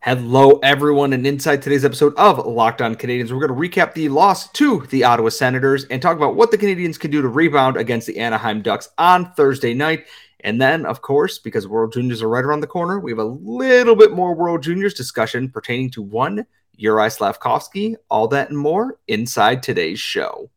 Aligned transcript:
Hello, 0.00 0.60
everyone, 0.62 1.12
and 1.12 1.26
inside 1.26 1.60
today's 1.60 1.84
episode 1.84 2.14
of 2.14 2.46
Locked 2.46 2.80
On 2.80 2.94
Canadians, 2.94 3.32
we're 3.32 3.44
going 3.44 3.60
to 3.60 3.68
recap 3.68 3.94
the 3.94 4.08
loss 4.08 4.48
to 4.52 4.86
the 4.90 5.02
Ottawa 5.02 5.28
Senators 5.28 5.86
and 5.86 6.00
talk 6.00 6.16
about 6.16 6.36
what 6.36 6.52
the 6.52 6.56
Canadians 6.56 6.96
can 6.96 7.10
do 7.10 7.20
to 7.20 7.26
rebound 7.26 7.76
against 7.76 8.06
the 8.06 8.16
Anaheim 8.16 8.62
Ducks 8.62 8.90
on 8.96 9.32
Thursday 9.32 9.74
night. 9.74 10.06
And 10.38 10.62
then, 10.62 10.86
of 10.86 11.02
course, 11.02 11.40
because 11.40 11.66
World 11.66 11.92
Juniors 11.92 12.22
are 12.22 12.28
right 12.28 12.44
around 12.44 12.60
the 12.60 12.68
corner, 12.68 13.00
we 13.00 13.10
have 13.10 13.18
a 13.18 13.24
little 13.24 13.96
bit 13.96 14.12
more 14.12 14.36
World 14.36 14.62
Juniors 14.62 14.94
discussion 14.94 15.50
pertaining 15.50 15.90
to 15.90 16.02
one 16.02 16.46
Juraj 16.80 17.16
Slavkovsky. 17.16 17.96
All 18.08 18.28
that 18.28 18.50
and 18.50 18.58
more 18.58 19.00
inside 19.08 19.64
today's 19.64 19.98
show. 19.98 20.48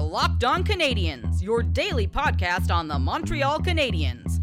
Locked 0.00 0.44
On 0.44 0.64
Canadians, 0.64 1.42
your 1.42 1.62
daily 1.62 2.08
podcast 2.08 2.70
on 2.70 2.88
the 2.88 2.98
Montreal 2.98 3.60
Canadiens, 3.60 4.42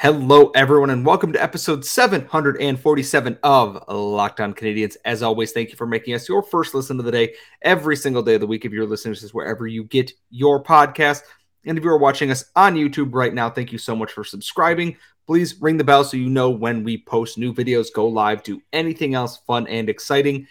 Hello, 0.00 0.50
everyone, 0.54 0.88
and 0.88 1.04
welcome 1.04 1.30
to 1.30 1.42
episode 1.42 1.84
747 1.84 3.38
of 3.42 3.84
Locked 3.86 4.40
On 4.40 4.54
Canadiens. 4.54 4.96
As 5.04 5.22
always, 5.22 5.52
thank 5.52 5.68
you 5.68 5.76
for 5.76 5.86
making 5.86 6.14
us 6.14 6.26
your 6.26 6.42
first 6.42 6.72
listen 6.72 6.98
of 6.98 7.04
the 7.04 7.12
day 7.12 7.34
every 7.60 7.96
single 7.96 8.22
day 8.22 8.36
of 8.36 8.40
the 8.40 8.46
week. 8.46 8.64
If 8.64 8.72
you're 8.72 8.86
listening 8.86 9.14
to 9.14 9.20
this 9.20 9.34
wherever 9.34 9.66
you 9.66 9.84
get 9.84 10.10
your 10.30 10.64
podcast, 10.64 11.24
and 11.66 11.76
if 11.76 11.84
you're 11.84 11.98
watching 11.98 12.30
us 12.30 12.46
on 12.56 12.76
YouTube 12.76 13.12
right 13.12 13.34
now, 13.34 13.50
thank 13.50 13.72
you 13.72 13.78
so 13.78 13.94
much 13.94 14.10
for 14.12 14.24
subscribing. 14.24 14.96
Please 15.26 15.60
ring 15.60 15.76
the 15.76 15.84
bell 15.84 16.02
so 16.02 16.16
you 16.16 16.30
know 16.30 16.48
when 16.48 16.82
we 16.82 16.96
post 16.96 17.36
new 17.36 17.52
videos, 17.52 17.92
go 17.92 18.08
live, 18.08 18.42
do 18.42 18.62
anything 18.72 19.14
else 19.14 19.36
fun 19.46 19.66
and 19.66 19.90
exciting. 19.90 20.46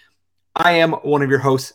I 0.55 0.73
am 0.73 0.91
one 0.91 1.23
of 1.23 1.29
your 1.31 1.39
hosts. 1.39 1.73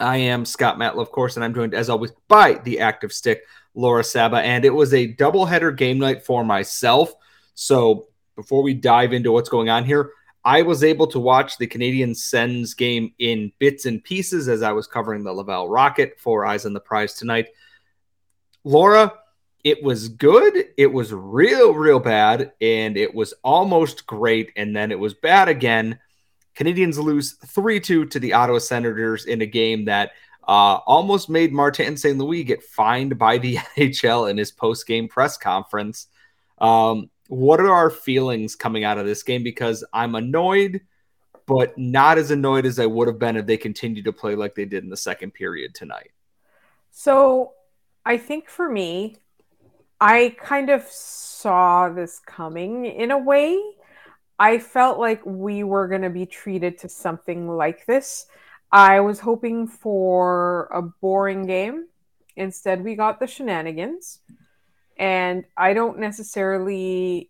I 0.00 0.16
am 0.16 0.46
Scott 0.46 0.78
Matla, 0.78 1.02
of 1.02 1.12
course, 1.12 1.36
and 1.36 1.44
I'm 1.44 1.52
joined 1.52 1.74
as 1.74 1.90
always 1.90 2.12
by 2.28 2.54
the 2.54 2.80
active 2.80 3.12
stick. 3.12 3.42
Laura 3.74 4.04
Saba, 4.04 4.38
and 4.38 4.64
it 4.64 4.74
was 4.74 4.92
a 4.92 5.14
doubleheader 5.14 5.76
game 5.76 5.98
night 5.98 6.24
for 6.24 6.44
myself. 6.44 7.12
So 7.54 8.08
before 8.36 8.62
we 8.62 8.74
dive 8.74 9.12
into 9.12 9.32
what's 9.32 9.48
going 9.48 9.70
on 9.70 9.84
here, 9.84 10.10
I 10.44 10.62
was 10.62 10.82
able 10.82 11.06
to 11.08 11.20
watch 11.20 11.56
the 11.56 11.66
Canadian 11.66 12.14
Sens 12.14 12.74
game 12.74 13.14
in 13.18 13.52
bits 13.58 13.86
and 13.86 14.02
pieces 14.02 14.48
as 14.48 14.62
I 14.62 14.72
was 14.72 14.86
covering 14.86 15.22
the 15.22 15.32
Laval 15.32 15.68
Rocket 15.68 16.18
for 16.18 16.44
Eyes 16.44 16.66
on 16.66 16.72
the 16.72 16.80
Prize 16.80 17.14
tonight. 17.14 17.48
Laura, 18.64 19.12
it 19.62 19.82
was 19.82 20.08
good. 20.08 20.70
It 20.76 20.92
was 20.92 21.12
real, 21.12 21.74
real 21.74 22.00
bad. 22.00 22.52
And 22.60 22.96
it 22.96 23.14
was 23.14 23.34
almost 23.44 24.06
great. 24.06 24.50
And 24.56 24.74
then 24.74 24.90
it 24.90 24.98
was 24.98 25.14
bad 25.14 25.48
again. 25.48 25.98
Canadians 26.54 26.98
lose 26.98 27.34
3 27.46 27.78
2 27.78 28.06
to 28.06 28.18
the 28.18 28.32
Ottawa 28.32 28.58
Senators 28.58 29.26
in 29.26 29.42
a 29.42 29.46
game 29.46 29.84
that 29.86 30.10
uh, 30.46 30.80
almost 30.86 31.28
made 31.28 31.52
Martin 31.52 31.96
St. 31.96 32.18
Louis 32.18 32.44
get 32.44 32.62
fined 32.62 33.18
by 33.18 33.38
the 33.38 33.56
NHL 33.76 34.30
in 34.30 34.36
his 34.36 34.50
post 34.50 34.86
game 34.86 35.08
press 35.08 35.36
conference. 35.36 36.08
Um, 36.58 37.10
what 37.28 37.60
are 37.60 37.72
our 37.72 37.90
feelings 37.90 38.56
coming 38.56 38.84
out 38.84 38.98
of 38.98 39.06
this 39.06 39.22
game? 39.22 39.42
Because 39.42 39.84
I'm 39.92 40.14
annoyed, 40.14 40.82
but 41.46 41.76
not 41.78 42.18
as 42.18 42.30
annoyed 42.30 42.66
as 42.66 42.78
I 42.78 42.86
would 42.86 43.08
have 43.08 43.18
been 43.18 43.36
if 43.36 43.46
they 43.46 43.56
continued 43.56 44.04
to 44.04 44.12
play 44.12 44.34
like 44.34 44.54
they 44.54 44.64
did 44.64 44.84
in 44.84 44.90
the 44.90 44.96
second 44.96 45.32
period 45.32 45.74
tonight. 45.74 46.10
So 46.90 47.52
I 48.04 48.18
think 48.18 48.48
for 48.48 48.68
me, 48.68 49.16
I 50.00 50.34
kind 50.38 50.68
of 50.68 50.82
saw 50.82 51.88
this 51.88 52.20
coming 52.26 52.86
in 52.86 53.12
a 53.12 53.18
way. 53.18 53.62
I 54.38 54.58
felt 54.58 54.98
like 54.98 55.24
we 55.24 55.62
were 55.62 55.86
going 55.86 56.02
to 56.02 56.10
be 56.10 56.26
treated 56.26 56.78
to 56.78 56.88
something 56.88 57.48
like 57.48 57.86
this 57.86 58.26
I 58.72 59.00
was 59.00 59.20
hoping 59.20 59.66
for 59.68 60.68
a 60.72 60.80
boring 60.80 61.46
game. 61.46 61.88
Instead, 62.36 62.82
we 62.82 62.94
got 62.94 63.20
the 63.20 63.26
shenanigans. 63.26 64.20
And 64.96 65.44
I 65.56 65.74
don't 65.74 65.98
necessarily. 65.98 67.28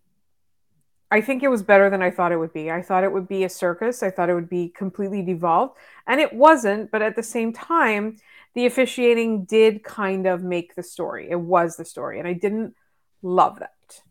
I 1.11 1.21
think 1.21 1.43
it 1.43 1.49
was 1.49 1.61
better 1.61 1.91
than 1.91 2.01
I 2.01 2.09
thought 2.09 2.31
it 2.31 2.39
would 2.39 2.53
be. 2.53 2.71
I 2.71 2.81
thought 2.81 3.03
it 3.03 3.11
would 3.11 3.27
be 3.27 3.43
a 3.43 3.49
circus. 3.49 4.01
I 4.01 4.09
thought 4.09 4.29
it 4.29 4.33
would 4.33 4.49
be 4.49 4.69
completely 4.69 5.21
devolved. 5.21 5.77
And 6.07 6.19
it 6.19 6.33
wasn't. 6.33 6.89
But 6.89 7.03
at 7.03 7.15
the 7.15 7.21
same 7.21 7.53
time, 7.53 8.17
the 8.55 8.65
officiating 8.65 9.45
did 9.45 9.83
kind 9.83 10.25
of 10.25 10.41
make 10.43 10.75
the 10.75 10.81
story. 10.81 11.29
It 11.29 11.39
was 11.39 11.75
the 11.75 11.85
story. 11.85 12.17
And 12.19 12.27
I 12.27 12.33
didn't 12.33 12.73
love 13.21 13.59
that. 13.59 14.01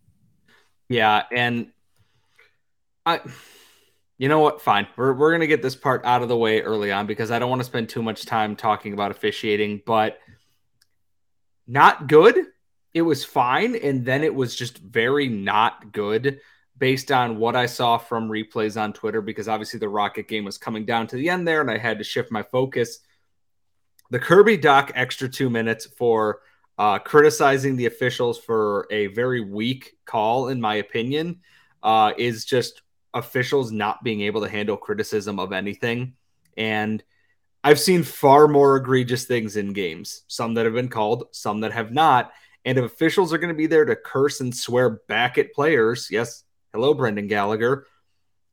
Yeah. 0.89 1.25
And 1.33 1.73
I 3.05 3.21
you 4.23 4.29
know 4.29 4.39
what? 4.39 4.63
Fine. 4.63 4.87
We're, 4.95 5.15
we're 5.15 5.33
going 5.33 5.41
to 5.41 5.49
get 5.49 5.63
this 5.63 5.75
part 5.75 6.05
out 6.05 6.23
of 6.23 6.29
the 6.29 6.37
way 6.37 6.61
early 6.61 6.93
on 6.93 7.09
because 7.09 7.33
I 7.33 7.41
don't 7.41 7.51
want 7.51 7.59
to 7.59 7.65
spend 7.67 7.89
too 7.89 8.05
much 8.05 8.25
time 8.25 8.55
talking 8.55 8.93
about 8.93 9.11
officiating, 9.11 9.83
but 9.85 10.21
not 11.67 12.07
good. 12.07 12.37
It 12.95 13.03
was 13.03 13.25
fine. 13.25 13.75
And 13.75 14.05
then 14.05 14.23
it 14.23 14.33
was 14.33 14.55
just 14.55 14.79
very 14.79 15.27
not 15.27 15.91
good 15.91 16.39
based 16.79 17.11
on 17.11 17.39
what 17.39 17.57
I 17.57 17.67
saw 17.67 17.99
from 17.99 18.29
replays 18.29 18.81
on 18.81 18.93
Twitter 18.93 19.21
because 19.21 19.49
obviously 19.49 19.81
the 19.81 19.89
Rocket 19.89 20.29
game 20.29 20.45
was 20.45 20.57
coming 20.57 20.85
down 20.85 21.09
to 21.09 21.17
the 21.17 21.29
end 21.29 21.49
there 21.49 21.61
and 21.61 21.69
I 21.69 21.79
had 21.79 21.99
to 21.99 22.05
shift 22.05 22.31
my 22.31 22.45
focus. 22.45 23.01
The 24.11 24.21
Kirby 24.21 24.57
Dach 24.57 24.93
extra 24.95 25.29
two 25.29 25.51
minutes 25.51 25.87
for 25.87 26.43
uh, 26.79 27.01
criticizing 27.01 27.75
the 27.75 27.87
officials 27.87 28.39
for 28.39 28.87
a 28.89 29.09
very 29.09 29.41
weak 29.41 29.97
call, 30.05 30.47
in 30.47 30.61
my 30.61 30.77
opinion, 30.77 31.41
uh, 31.83 32.13
is 32.17 32.45
just 32.45 32.83
officials 33.15 33.73
not 33.73 34.03
being 34.03 34.23
able 34.23 34.41
to 34.41 34.49
handle 34.49 34.77
criticism 34.77 35.39
of 35.39 35.53
anything. 35.53 36.15
And 36.57 37.03
I've 37.65 37.81
seen 37.81 38.03
far 38.03 38.49
more 38.49 38.77
egregious 38.77 39.25
things 39.25 39.57
in 39.57 39.73
games, 39.73 40.23
some 40.27 40.55
that 40.55 40.65
have 40.65 40.75
been 40.75 40.89
called, 40.89 41.25
some 41.33 41.61
that 41.61 41.73
have 41.73 41.93
not. 41.93 42.33
And 42.65 42.79
if 42.79 42.85
officials 42.85 43.33
are 43.33 43.39
going 43.39 43.53
to 43.53 43.59
be 43.59 43.67
there 43.67 43.85
to 43.85 43.97
curse 43.97 44.41
and 44.41 44.55
swear 44.55 45.01
back 45.09 45.39
at 45.39 45.53
players, 45.53 46.09
yes, 46.11 46.45
hello, 46.73 46.95
Brendan 46.95 47.29
Gallagher. 47.29 47.87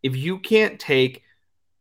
If 0.03 0.15
you 0.15 0.39
can't 0.39 0.79
take 0.79 1.23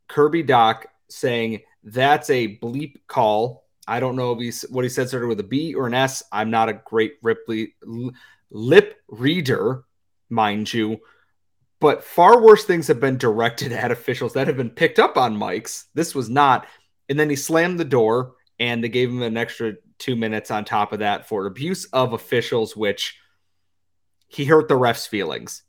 Kirby 0.07 0.43
Dach 0.43 0.85
saying 1.09 1.61
that's 1.83 2.29
a 2.29 2.57
bleep 2.57 2.95
call, 3.07 3.65
I 3.87 3.99
don't 3.99 4.15
know 4.15 4.35
what 4.69 4.83
he 4.83 4.89
said 4.89 5.07
started 5.07 5.27
with 5.27 5.39
a 5.39 5.43
B 5.43 5.73
or 5.73 5.87
an 5.87 5.93
S. 5.95 6.21
I'm 6.31 6.51
not 6.51 6.69
a 6.69 6.81
great 6.85 7.15
Ripley 7.23 7.75
lip 8.51 8.97
reader, 9.07 9.83
mind 10.29 10.71
you. 10.71 10.99
But 11.79 12.03
far 12.03 12.41
worse 12.41 12.65
things 12.65 12.87
have 12.87 12.99
been 12.99 13.17
directed 13.17 13.71
at 13.73 13.91
officials 13.91 14.33
that 14.33 14.47
have 14.47 14.57
been 14.57 14.69
picked 14.69 14.99
up 14.99 15.17
on 15.17 15.37
mics. 15.37 15.85
This 15.93 16.13
was 16.13 16.29
not. 16.29 16.67
And 17.07 17.19
then 17.19 17.29
he 17.29 17.35
slammed 17.35 17.79
the 17.79 17.85
door 17.85 18.33
and 18.59 18.83
they 18.83 18.89
gave 18.89 19.09
him 19.09 19.21
an 19.21 19.37
extra 19.37 19.73
two 19.97 20.15
minutes 20.15 20.51
on 20.51 20.65
top 20.65 20.93
of 20.93 20.99
that 20.99 21.27
for 21.27 21.45
abuse 21.45 21.85
of 21.85 22.13
officials, 22.13 22.75
which 22.75 23.17
he 24.27 24.45
hurt 24.45 24.67
the 24.67 24.75
ref's 24.75 25.07
feelings. 25.07 25.63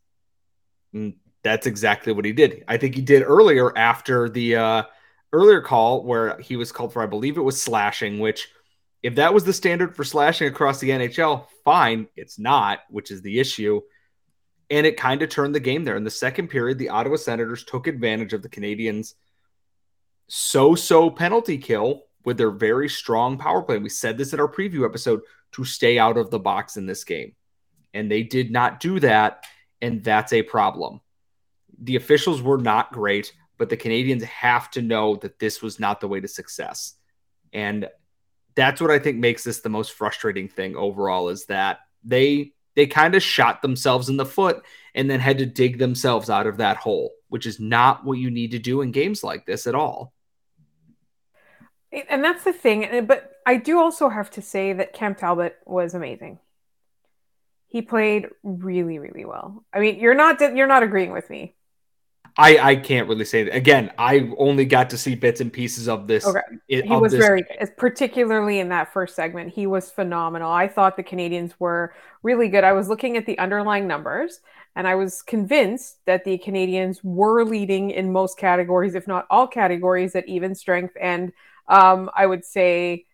And 0.93 1.15
that's 1.43 1.67
exactly 1.67 2.13
what 2.13 2.25
he 2.25 2.33
did. 2.33 2.65
I 2.69 2.77
think 2.77 2.95
he 2.95 3.01
did 3.01 3.23
earlier 3.23 3.77
after 3.77 4.29
the 4.29 4.57
uh, 4.57 4.83
earlier 5.33 5.61
call 5.61 6.05
where 6.05 6.39
he 6.39 6.57
was 6.57 6.73
called 6.73 6.93
for, 6.93 7.03
I 7.03 7.07
believe 7.07 7.39
it 7.39 7.43
was 7.43 7.61
slashing, 7.61 8.19
which 8.19 8.49
if 9.03 9.15
that 9.15 9.33
was 9.33 9.45
the 9.45 9.53
standard 9.53 9.97
for 9.97 10.05
slashing 10.05 10.49
across 10.49 10.79
the 10.79 10.91
NHL, 10.91 11.47
fine. 11.65 12.07
It's 12.17 12.39
not, 12.39 12.81
which 12.91 13.11
is 13.11 13.23
the 13.23 13.41
issue. 13.41 13.81
And 14.71 14.87
it 14.87 14.97
kind 14.97 15.23
of 15.23 15.29
turned 15.29 15.55
the 15.55 15.61
game 15.61 15.85
there. 15.85 15.97
In 15.97 16.05
the 16.05 16.11
second 16.11 16.49
period, 16.49 16.79
the 16.79 16.91
Ottawa 16.91 17.17
Senators 17.17 17.65
took 17.65 17.87
advantage 17.87 18.33
of 18.33 18.43
the 18.43 18.49
Canadiens' 18.49 19.15
so 20.29 20.77
so 20.77 21.11
penalty 21.11 21.59
kill 21.59 22.05
with 22.25 22.39
their 22.39 22.51
very 22.51 22.89
strong 22.89 23.37
power 23.37 23.63
play. 23.63 23.79
We 23.79 23.89
said 23.89 24.17
this 24.17 24.33
in 24.33 24.41
our 24.41 24.49
preview 24.49 24.85
episode 24.85 25.23
to 25.53 25.65
stay 25.65 25.99
out 25.99 26.17
of 26.17 26.31
the 26.31 26.39
box 26.39 26.77
in 26.77 26.87
this 26.87 27.03
game. 27.03 27.35
And 27.95 28.11
they 28.11 28.23
did 28.23 28.53
not 28.53 28.79
do 28.79 29.01
that. 29.01 29.45
And 29.83 30.05
that's 30.05 30.33
a 30.33 30.43
problem. 30.43 31.01
The 31.83 31.97
officials 31.97 32.43
were 32.43 32.59
not 32.59 32.93
great, 32.93 33.33
but 33.59 33.69
the 33.69 33.77
Canadians 33.77 34.23
have 34.25 34.71
to 34.73 34.83
know 34.83 35.17
that 35.17 35.39
this 35.39 35.63
was 35.63 35.81
not 35.81 36.01
the 36.01 36.09
way 36.09 36.21
to 36.21 36.29
success. 36.29 36.95
And 37.53 37.89
that's 38.55 38.81
what 38.81 38.91
I 38.91 38.99
think 38.99 39.19
makes 39.19 39.43
this 39.43 39.61
the 39.61 39.69
most 39.69 39.93
frustrating 39.93 40.49
thing 40.49 40.77
overall 40.77 41.29
is 41.29 41.47
that 41.47 41.81
they 42.05 42.53
they 42.81 42.87
kind 42.87 43.15
of 43.15 43.23
shot 43.23 43.61
themselves 43.61 44.09
in 44.09 44.17
the 44.17 44.25
foot 44.25 44.65
and 44.95 45.11
then 45.11 45.21
had 45.21 45.37
to 45.37 45.45
dig 45.45 45.77
themselves 45.77 46.31
out 46.31 46.47
of 46.47 46.57
that 46.57 46.79
hole, 46.79 47.13
which 47.29 47.45
is 47.45 47.61
not 47.61 48.07
what 48.07 48.15
you 48.15 48.31
need 48.31 48.53
to 48.53 48.59
do 48.59 48.81
in 48.81 48.91
games 48.91 49.23
like 49.23 49.45
this 49.45 49.67
at 49.67 49.75
all. 49.75 50.15
And 52.09 52.25
that's 52.25 52.43
the 52.43 52.55
thing. 52.55 53.05
But 53.05 53.33
I 53.45 53.57
do 53.57 53.79
also 53.79 54.09
have 54.09 54.31
to 54.31 54.41
say 54.41 54.73
that 54.73 54.95
Cam 54.95 55.15
Talbot 55.15 55.59
was 55.67 55.93
amazing. 55.93 56.39
He 57.67 57.83
played 57.83 58.29
really, 58.43 58.99
really 58.99 59.27
well. 59.27 59.63
I 59.75 59.81
mean, 59.81 60.01
you're 60.01 60.15
not 60.15 60.41
you're 60.41 60.67
not 60.67 60.83
agreeing 60.83 61.13
with 61.13 61.29
me. 61.29 61.57
I 62.37 62.59
I 62.59 62.77
can't 62.77 63.09
really 63.09 63.25
say 63.25 63.45
that. 63.45 63.55
Again, 63.55 63.93
I 63.99 64.31
only 64.39 64.65
got 64.65 64.91
to 64.91 64.99
see 64.99 65.15
bits 65.15 65.41
and 65.41 65.53
pieces 65.53 65.89
of 65.89 66.07
this. 66.07 66.27
Okay. 66.27 66.41
it- 66.69 66.85
he 66.85 66.97
was 66.97 67.15
very 67.15 67.45
particularly 67.77 68.61
in 68.61 68.69
that 68.71 68.93
first 68.93 69.15
segment 69.17 69.53
he 69.53 69.67
was 69.67 69.91
phenomenal 69.91 70.51
i 70.51 70.67
thought 70.69 70.97
the 70.97 71.03
canadians 71.03 71.59
were 71.59 71.95
really 72.23 72.49
good 72.49 72.65
i 72.65 72.73
was 72.73 72.89
looking 72.89 73.17
at 73.17 73.27
the 73.27 73.39
underlying 73.39 73.87
numbers 73.87 74.41
and 74.77 74.87
i 74.87 74.95
was 74.95 75.23
convinced 75.23 75.99
that 76.07 76.25
the 76.25 76.39
canadians 76.39 77.03
were 77.03 77.45
leading 77.45 77.91
in 77.91 78.13
most 78.13 78.39
categories 78.39 78.95
if 78.95 79.07
not 79.07 79.27
all 79.31 79.47
categories 79.47 80.15
at 80.15 80.27
even 80.29 80.55
strength 80.55 80.95
and 81.01 81.33
um, 81.69 82.11
i 82.17 82.27
would 82.27 82.45
say 82.45 83.05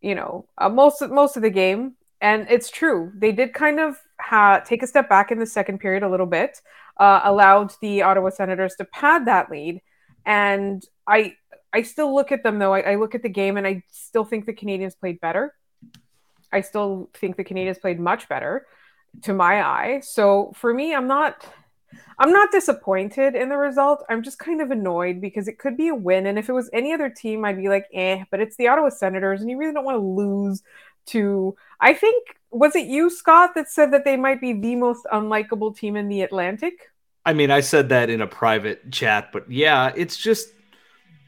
you 0.00 0.14
know 0.14 0.46
uh, 0.58 0.68
most 0.68 1.02
of, 1.02 1.10
most 1.10 1.36
of 1.36 1.42
the 1.42 1.50
game 1.50 1.94
and 2.20 2.46
it's 2.50 2.70
true 2.70 3.12
they 3.16 3.32
did 3.32 3.52
kind 3.52 3.78
of 3.80 3.96
ha- 4.20 4.60
take 4.60 4.82
a 4.82 4.86
step 4.86 5.08
back 5.08 5.30
in 5.30 5.38
the 5.38 5.46
second 5.46 5.78
period 5.78 6.02
a 6.02 6.08
little 6.08 6.26
bit 6.26 6.60
uh, 6.98 7.20
allowed 7.24 7.72
the 7.80 8.02
ottawa 8.02 8.30
senators 8.30 8.74
to 8.76 8.84
pad 8.84 9.26
that 9.26 9.50
lead 9.50 9.80
and 10.26 10.84
i 11.06 11.32
I 11.72 11.82
still 11.82 12.14
look 12.14 12.32
at 12.32 12.42
them 12.42 12.58
though. 12.58 12.72
I, 12.72 12.92
I, 12.92 12.94
look 12.94 13.14
at 13.14 13.22
the 13.22 13.28
game 13.28 13.56
and 13.56 13.66
I 13.66 13.82
still 13.90 14.24
think 14.24 14.46
the 14.46 14.54
Canadians 14.54 14.94
played 14.94 15.20
better. 15.20 15.54
I 16.52 16.62
still 16.62 17.10
think 17.14 17.36
the 17.36 17.44
Canadians 17.44 17.78
played 17.78 18.00
much 18.00 18.28
better 18.28 18.66
to 19.22 19.34
my 19.34 19.62
eye. 19.62 20.00
So 20.02 20.52
for 20.54 20.72
me, 20.72 20.94
I'm 20.94 21.06
not 21.06 21.46
I'm 22.18 22.32
not 22.32 22.50
disappointed 22.50 23.34
in 23.34 23.48
the 23.48 23.56
result. 23.56 24.04
I'm 24.08 24.22
just 24.22 24.38
kind 24.38 24.60
of 24.60 24.70
annoyed 24.70 25.20
because 25.20 25.48
it 25.48 25.58
could 25.58 25.76
be 25.76 25.88
a 25.88 25.94
win. 25.94 26.26
And 26.26 26.38
if 26.38 26.48
it 26.48 26.52
was 26.52 26.68
any 26.72 26.92
other 26.92 27.08
team, 27.08 27.44
I'd 27.44 27.56
be 27.56 27.68
like, 27.68 27.86
eh, 27.94 28.24
but 28.30 28.40
it's 28.40 28.56
the 28.56 28.68
Ottawa 28.68 28.90
Senators, 28.90 29.40
and 29.40 29.50
you 29.50 29.58
really 29.58 29.72
don't 29.72 29.84
want 29.84 29.96
to 29.96 30.06
lose 30.06 30.62
to 31.06 31.56
I 31.80 31.94
think 31.94 32.37
was 32.50 32.74
it 32.76 32.86
you, 32.86 33.10
Scott, 33.10 33.54
that 33.54 33.70
said 33.70 33.92
that 33.92 34.04
they 34.04 34.16
might 34.16 34.40
be 34.40 34.52
the 34.52 34.76
most 34.76 35.06
unlikable 35.12 35.76
team 35.76 35.96
in 35.96 36.08
the 36.08 36.22
Atlantic? 36.22 36.74
I 37.24 37.34
mean, 37.34 37.50
I 37.50 37.60
said 37.60 37.90
that 37.90 38.08
in 38.10 38.22
a 38.22 38.26
private 38.26 38.90
chat, 38.90 39.30
but 39.32 39.50
yeah, 39.50 39.92
it's 39.94 40.16
just 40.16 40.48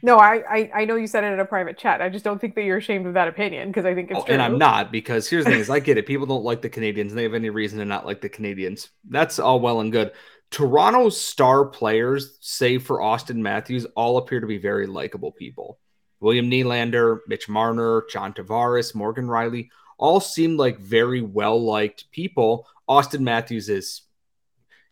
no, 0.02 0.16
I, 0.16 0.42
I, 0.48 0.70
I 0.76 0.84
know 0.86 0.96
you 0.96 1.06
said 1.06 1.24
it 1.24 1.32
in 1.32 1.40
a 1.40 1.44
private 1.44 1.76
chat. 1.76 2.00
I 2.00 2.08
just 2.08 2.24
don't 2.24 2.40
think 2.40 2.54
that 2.54 2.62
you're 2.62 2.78
ashamed 2.78 3.06
of 3.06 3.14
that 3.14 3.28
opinion 3.28 3.68
because 3.68 3.84
I 3.84 3.94
think 3.94 4.10
it's 4.10 4.20
oh, 4.20 4.24
true. 4.24 4.32
and 4.32 4.40
I'm 4.40 4.56
not 4.56 4.90
because 4.90 5.28
here's 5.28 5.44
the 5.44 5.50
thing: 5.50 5.60
is 5.60 5.68
I 5.68 5.80
get 5.80 5.98
it. 5.98 6.06
People 6.06 6.26
don't 6.26 6.44
like 6.44 6.62
the 6.62 6.70
Canadians, 6.70 7.12
and 7.12 7.18
they 7.18 7.22
have 7.24 7.34
any 7.34 7.50
reason 7.50 7.78
to 7.80 7.84
not 7.84 8.06
like 8.06 8.20
the 8.20 8.28
Canadians. 8.28 8.88
That's 9.08 9.38
all 9.38 9.60
well 9.60 9.80
and 9.80 9.92
good. 9.92 10.12
Toronto's 10.50 11.20
star 11.20 11.66
players, 11.66 12.38
save 12.40 12.82
for 12.84 12.98
Auston 12.98 13.36
Matthews, 13.36 13.86
all 13.94 14.16
appear 14.16 14.40
to 14.40 14.46
be 14.46 14.58
very 14.58 14.86
likable 14.86 15.32
people. 15.32 15.78
William 16.20 16.50
Nylander, 16.50 17.20
Mitch 17.26 17.48
Marner, 17.48 18.04
John 18.10 18.32
Tavares, 18.32 18.94
Morgan 18.94 19.26
Rielly, 19.26 19.70
all 19.98 20.20
seem 20.20 20.56
like 20.56 20.78
very 20.78 21.22
well 21.22 21.62
liked 21.62 22.10
people. 22.10 22.66
Auston 22.88 23.20
Matthews 23.20 23.68
is 23.68 24.02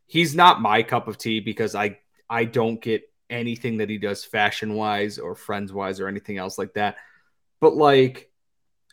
he's 0.06 0.34
not 0.34 0.60
my 0.60 0.82
cup 0.82 1.08
of 1.08 1.18
tea 1.18 1.40
because 1.40 1.74
I 1.74 1.98
I 2.28 2.44
don't 2.44 2.80
get 2.80 3.02
anything 3.30 3.78
that 3.78 3.90
he 3.90 3.98
does 3.98 4.24
fashion 4.24 4.74
wise 4.74 5.18
or 5.18 5.34
friends 5.34 5.72
wise 5.72 6.00
or 6.00 6.08
anything 6.08 6.38
else 6.38 6.58
like 6.58 6.74
that. 6.74 6.96
But 7.60 7.76
like 7.76 8.30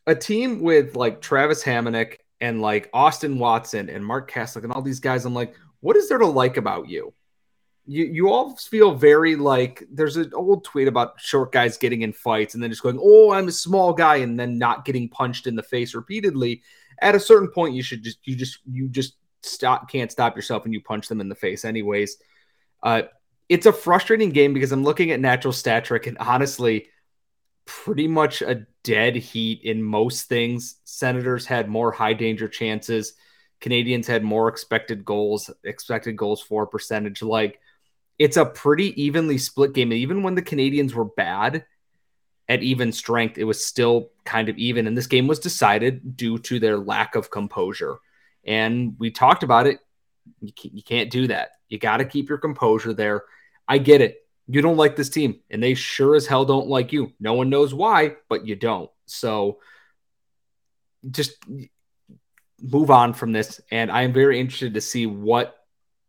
a 0.07 0.15
team 0.15 0.61
with 0.61 0.95
like 0.95 1.21
Travis 1.21 1.63
Hamonic 1.63 2.17
and 2.41 2.61
like 2.61 2.89
Austin 2.93 3.39
Watson 3.39 3.89
and 3.89 4.05
Mark 4.05 4.29
Kastelic 4.29 4.63
and 4.63 4.73
all 4.73 4.81
these 4.81 4.99
guys, 4.99 5.25
I'm 5.25 5.33
like, 5.33 5.55
what 5.79 5.95
is 5.95 6.09
there 6.09 6.17
to 6.17 6.25
like 6.25 6.57
about 6.57 6.89
you? 6.89 7.13
You 7.87 8.05
you 8.05 8.29
all 8.29 8.55
feel 8.55 8.95
very 8.95 9.35
like 9.35 9.83
there's 9.91 10.17
an 10.17 10.31
old 10.33 10.63
tweet 10.63 10.87
about 10.87 11.19
short 11.19 11.51
guys 11.51 11.77
getting 11.77 12.01
in 12.01 12.13
fights 12.13 12.53
and 12.53 12.63
then 12.63 12.71
just 12.71 12.81
going, 12.81 12.99
oh, 13.01 13.31
I'm 13.31 13.47
a 13.47 13.51
small 13.51 13.93
guy, 13.93 14.17
and 14.17 14.39
then 14.39 14.57
not 14.57 14.85
getting 14.85 15.09
punched 15.09 15.47
in 15.47 15.55
the 15.55 15.63
face 15.63 15.93
repeatedly. 15.93 16.63
At 17.01 17.15
a 17.15 17.19
certain 17.19 17.49
point, 17.49 17.75
you 17.75 17.83
should 17.83 18.03
just 18.03 18.19
you 18.23 18.35
just 18.35 18.59
you 18.65 18.87
just 18.89 19.15
stop 19.43 19.89
can't 19.89 20.11
stop 20.11 20.35
yourself 20.35 20.65
and 20.65 20.73
you 20.73 20.81
punch 20.81 21.07
them 21.07 21.21
in 21.21 21.29
the 21.29 21.35
face 21.35 21.65
anyways. 21.65 22.17
Uh, 22.81 23.03
it's 23.49 23.65
a 23.65 23.73
frustrating 23.73 24.31
game 24.31 24.53
because 24.53 24.71
I'm 24.71 24.83
looking 24.83 25.11
at 25.11 25.19
natural 25.19 25.53
stat 25.53 25.85
trick 25.85 26.07
and 26.07 26.17
honestly, 26.17 26.87
pretty 27.65 28.07
much 28.07 28.41
a 28.41 28.65
dead 28.83 29.15
heat 29.15 29.61
in 29.63 29.83
most 29.83 30.27
things. 30.27 30.77
Senators 30.85 31.45
had 31.45 31.69
more 31.69 31.91
high 31.91 32.13
danger 32.13 32.47
chances. 32.47 33.13
Canadians 33.59 34.07
had 34.07 34.23
more 34.23 34.47
expected 34.47 35.05
goals, 35.05 35.49
expected 35.63 36.15
goals 36.15 36.41
for 36.41 36.67
percentage. 36.67 37.21
Like 37.21 37.59
it's 38.17 38.37
a 38.37 38.45
pretty 38.45 39.01
evenly 39.01 39.37
split 39.37 39.73
game. 39.73 39.91
And 39.91 39.99
even 39.99 40.23
when 40.23 40.35
the 40.35 40.41
Canadians 40.41 40.93
were 40.93 41.05
bad 41.05 41.65
at 42.47 42.63
even 42.63 42.91
strength, 42.91 43.37
it 43.37 43.43
was 43.43 43.65
still 43.65 44.11
kind 44.23 44.49
of 44.49 44.57
even. 44.57 44.87
And 44.87 44.97
this 44.97 45.07
game 45.07 45.27
was 45.27 45.39
decided 45.39 46.15
due 46.15 46.37
to 46.39 46.59
their 46.59 46.77
lack 46.77 47.15
of 47.15 47.31
composure. 47.31 47.97
And 48.45 48.95
we 48.99 49.11
talked 49.11 49.43
about 49.43 49.67
it. 49.67 49.79
You 50.41 50.83
can't 50.83 51.09
do 51.09 51.27
that. 51.27 51.49
You 51.69 51.77
got 51.79 51.97
to 51.97 52.05
keep 52.05 52.29
your 52.29 52.37
composure 52.37 52.93
there. 52.93 53.23
I 53.67 53.79
get 53.79 54.01
it. 54.01 54.21
You 54.47 54.61
don't 54.61 54.77
like 54.77 54.95
this 54.95 55.09
team, 55.09 55.39
and 55.49 55.61
they 55.61 55.73
sure 55.73 56.15
as 56.15 56.27
hell 56.27 56.45
don't 56.45 56.67
like 56.67 56.93
you. 56.93 57.11
No 57.19 57.33
one 57.33 57.49
knows 57.49 57.73
why, 57.73 58.17
but 58.29 58.45
you 58.45 58.55
don't. 58.55 58.91
So 59.07 59.59
just 61.09 61.43
move 62.61 62.91
on 62.91 63.13
from 63.13 63.31
this. 63.31 63.59
And 63.71 63.91
I 63.91 64.03
am 64.03 64.13
very 64.13 64.39
interested 64.39 64.75
to 64.75 64.81
see 64.81 65.07
what 65.07 65.64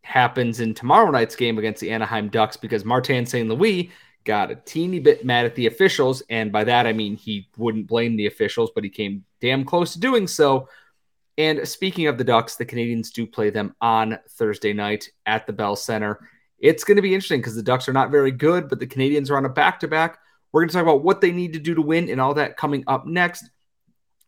happens 0.06 0.60
in 0.60 0.72
tomorrow 0.72 1.10
night's 1.10 1.34
game 1.34 1.58
against 1.58 1.80
the 1.80 1.90
Anaheim 1.90 2.28
Ducks 2.28 2.56
because 2.56 2.84
Martin 2.84 3.26
St. 3.26 3.48
Louis 3.48 3.90
got 4.24 4.52
a 4.52 4.56
teeny 4.56 5.00
bit 5.00 5.24
mad 5.24 5.44
at 5.44 5.56
the 5.56 5.66
officials. 5.66 6.22
And 6.30 6.52
by 6.52 6.62
that, 6.64 6.86
I 6.86 6.92
mean 6.92 7.16
he 7.16 7.48
wouldn't 7.56 7.88
blame 7.88 8.16
the 8.16 8.26
officials, 8.26 8.70
but 8.74 8.84
he 8.84 8.90
came 8.90 9.24
damn 9.40 9.64
close 9.64 9.92
to 9.94 10.00
doing 10.00 10.28
so. 10.28 10.68
And 11.38 11.66
speaking 11.68 12.06
of 12.06 12.18
the 12.18 12.24
Ducks, 12.24 12.54
the 12.54 12.64
Canadians 12.64 13.10
do 13.10 13.26
play 13.26 13.50
them 13.50 13.74
on 13.80 14.18
Thursday 14.30 14.72
night 14.72 15.10
at 15.26 15.46
the 15.46 15.52
Bell 15.52 15.74
Center. 15.74 16.20
It's 16.58 16.84
going 16.84 16.96
to 16.96 17.02
be 17.02 17.12
interesting 17.12 17.40
because 17.40 17.56
the 17.56 17.62
Ducks 17.62 17.88
are 17.88 17.92
not 17.92 18.10
very 18.10 18.30
good, 18.30 18.68
but 18.68 18.78
the 18.78 18.86
Canadians 18.86 19.30
are 19.30 19.36
on 19.36 19.44
a 19.44 19.50
back 19.50 19.80
to 19.80 19.88
back. 19.88 20.18
We're 20.52 20.62
going 20.62 20.68
to 20.68 20.74
talk 20.74 20.82
about 20.82 21.02
what 21.02 21.20
they 21.20 21.32
need 21.32 21.52
to 21.54 21.58
do 21.58 21.74
to 21.74 21.82
win 21.82 22.08
and 22.08 22.20
all 22.20 22.34
that 22.34 22.56
coming 22.56 22.84
up 22.86 23.06
next. 23.06 23.50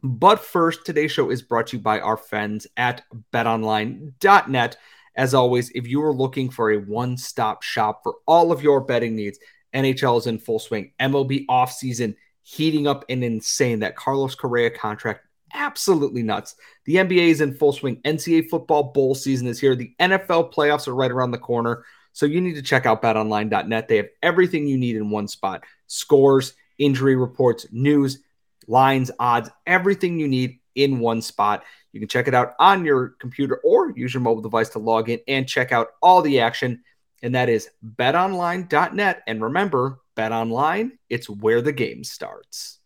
But 0.02 0.40
first, 0.40 0.84
today's 0.84 1.12
show 1.12 1.30
is 1.30 1.40
brought 1.40 1.68
to 1.68 1.76
you 1.76 1.82
by 1.82 2.00
our 2.00 2.16
friends 2.16 2.66
at 2.76 3.02
betonline.net. 3.32 4.76
As 5.18 5.34
always, 5.34 5.70
if 5.70 5.88
you 5.88 6.00
are 6.04 6.14
looking 6.14 6.48
for 6.48 6.70
a 6.70 6.78
one 6.78 7.16
stop 7.16 7.64
shop 7.64 8.04
for 8.04 8.14
all 8.26 8.52
of 8.52 8.62
your 8.62 8.80
betting 8.80 9.16
needs, 9.16 9.40
NHL 9.74 10.16
is 10.16 10.28
in 10.28 10.38
full 10.38 10.60
swing. 10.60 10.92
MLB 11.00 11.44
offseason 11.46 12.14
heating 12.42 12.86
up 12.86 13.04
and 13.08 13.24
insane. 13.24 13.80
That 13.80 13.96
Carlos 13.96 14.36
Correa 14.36 14.70
contract 14.70 15.26
absolutely 15.52 16.22
nuts. 16.22 16.54
The 16.84 16.96
NBA 16.96 17.30
is 17.30 17.40
in 17.40 17.52
full 17.52 17.72
swing. 17.72 17.96
NCAA 18.02 18.48
football 18.48 18.92
bowl 18.92 19.16
season 19.16 19.48
is 19.48 19.58
here. 19.58 19.74
The 19.74 19.92
NFL 19.98 20.54
playoffs 20.54 20.86
are 20.86 20.94
right 20.94 21.10
around 21.10 21.32
the 21.32 21.38
corner. 21.38 21.84
So 22.12 22.24
you 22.24 22.40
need 22.40 22.54
to 22.54 22.62
check 22.62 22.86
out 22.86 23.02
betonline.net. 23.02 23.88
They 23.88 23.96
have 23.96 24.08
everything 24.22 24.68
you 24.68 24.78
need 24.78 24.94
in 24.94 25.10
one 25.10 25.26
spot 25.26 25.64
scores, 25.88 26.54
injury 26.78 27.16
reports, 27.16 27.66
news, 27.72 28.20
lines, 28.68 29.10
odds, 29.18 29.50
everything 29.66 30.20
you 30.20 30.28
need 30.28 30.57
in 30.74 30.98
one 31.00 31.22
spot. 31.22 31.64
You 31.92 32.00
can 32.00 32.08
check 32.08 32.28
it 32.28 32.34
out 32.34 32.54
on 32.58 32.84
your 32.84 33.10
computer 33.20 33.56
or 33.64 33.92
use 33.96 34.14
your 34.14 34.20
mobile 34.20 34.42
device 34.42 34.70
to 34.70 34.78
log 34.78 35.08
in 35.10 35.20
and 35.26 35.48
check 35.48 35.72
out 35.72 35.88
all 36.02 36.22
the 36.22 36.40
action. 36.40 36.82
And 37.22 37.34
that 37.34 37.48
is 37.48 37.68
betonline.net. 37.84 39.22
And 39.26 39.42
remember, 39.42 40.00
betonline, 40.16 40.92
it's 41.08 41.28
where 41.28 41.62
the 41.62 41.72
game 41.72 42.04
starts. 42.04 42.78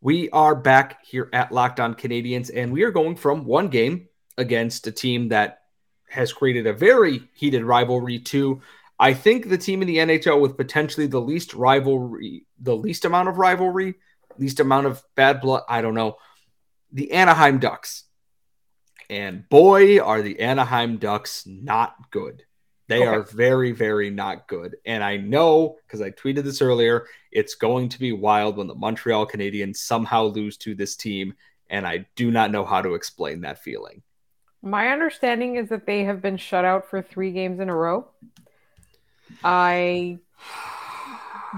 We 0.00 0.28
are 0.30 0.54
back 0.54 1.04
here 1.04 1.30
at 1.32 1.50
Locked 1.50 1.80
On 1.80 1.94
Canadians, 1.94 2.50
and 2.50 2.72
we 2.72 2.82
are 2.82 2.90
going 2.90 3.16
from 3.16 3.46
one 3.46 3.68
game 3.68 4.08
against 4.36 4.86
a 4.86 4.92
team 4.92 5.28
that 5.28 5.60
has 6.10 6.32
created 6.32 6.66
a 6.66 6.74
very 6.74 7.28
heated 7.32 7.64
rivalry 7.64 8.18
to 8.18 8.60
I 8.98 9.12
think 9.12 9.48
the 9.48 9.58
team 9.58 9.82
in 9.82 9.88
the 9.88 9.96
NHL 9.98 10.40
with 10.40 10.56
potentially 10.56 11.06
the 11.06 11.20
least 11.20 11.54
rivalry, 11.54 12.46
the 12.60 12.76
least 12.76 13.04
amount 13.04 13.28
of 13.28 13.38
rivalry, 13.38 13.94
least 14.40 14.60
amount 14.60 14.86
of 14.86 15.02
bad 15.14 15.40
blood, 15.40 15.62
I 15.68 15.82
don't 15.82 15.94
know. 15.94 16.16
The 16.92 17.12
Anaheim 17.12 17.58
Ducks. 17.58 18.04
And 19.10 19.48
boy, 19.48 20.00
are 20.00 20.22
the 20.22 20.40
Anaheim 20.40 20.96
Ducks 20.96 21.46
not 21.46 21.94
good. 22.10 22.44
They 22.86 22.98
okay. 22.98 23.06
are 23.06 23.22
very, 23.22 23.72
very 23.72 24.10
not 24.10 24.46
good. 24.46 24.76
And 24.84 25.02
I 25.02 25.16
know 25.16 25.76
because 25.86 26.02
I 26.02 26.10
tweeted 26.10 26.44
this 26.44 26.60
earlier, 26.60 27.06
it's 27.32 27.54
going 27.54 27.88
to 27.90 27.98
be 27.98 28.12
wild 28.12 28.56
when 28.56 28.66
the 28.66 28.74
Montreal 28.74 29.26
Canadiens 29.26 29.76
somehow 29.76 30.24
lose 30.24 30.56
to 30.58 30.74
this 30.74 30.96
team. 30.96 31.34
And 31.70 31.86
I 31.86 32.06
do 32.14 32.30
not 32.30 32.50
know 32.50 32.64
how 32.64 32.82
to 32.82 32.94
explain 32.94 33.40
that 33.40 33.62
feeling. 33.62 34.02
My 34.62 34.88
understanding 34.88 35.56
is 35.56 35.68
that 35.70 35.86
they 35.86 36.04
have 36.04 36.22
been 36.22 36.36
shut 36.36 36.64
out 36.64 36.88
for 36.88 37.02
three 37.02 37.32
games 37.32 37.60
in 37.60 37.68
a 37.68 37.74
row. 37.74 38.08
I. 39.42 40.18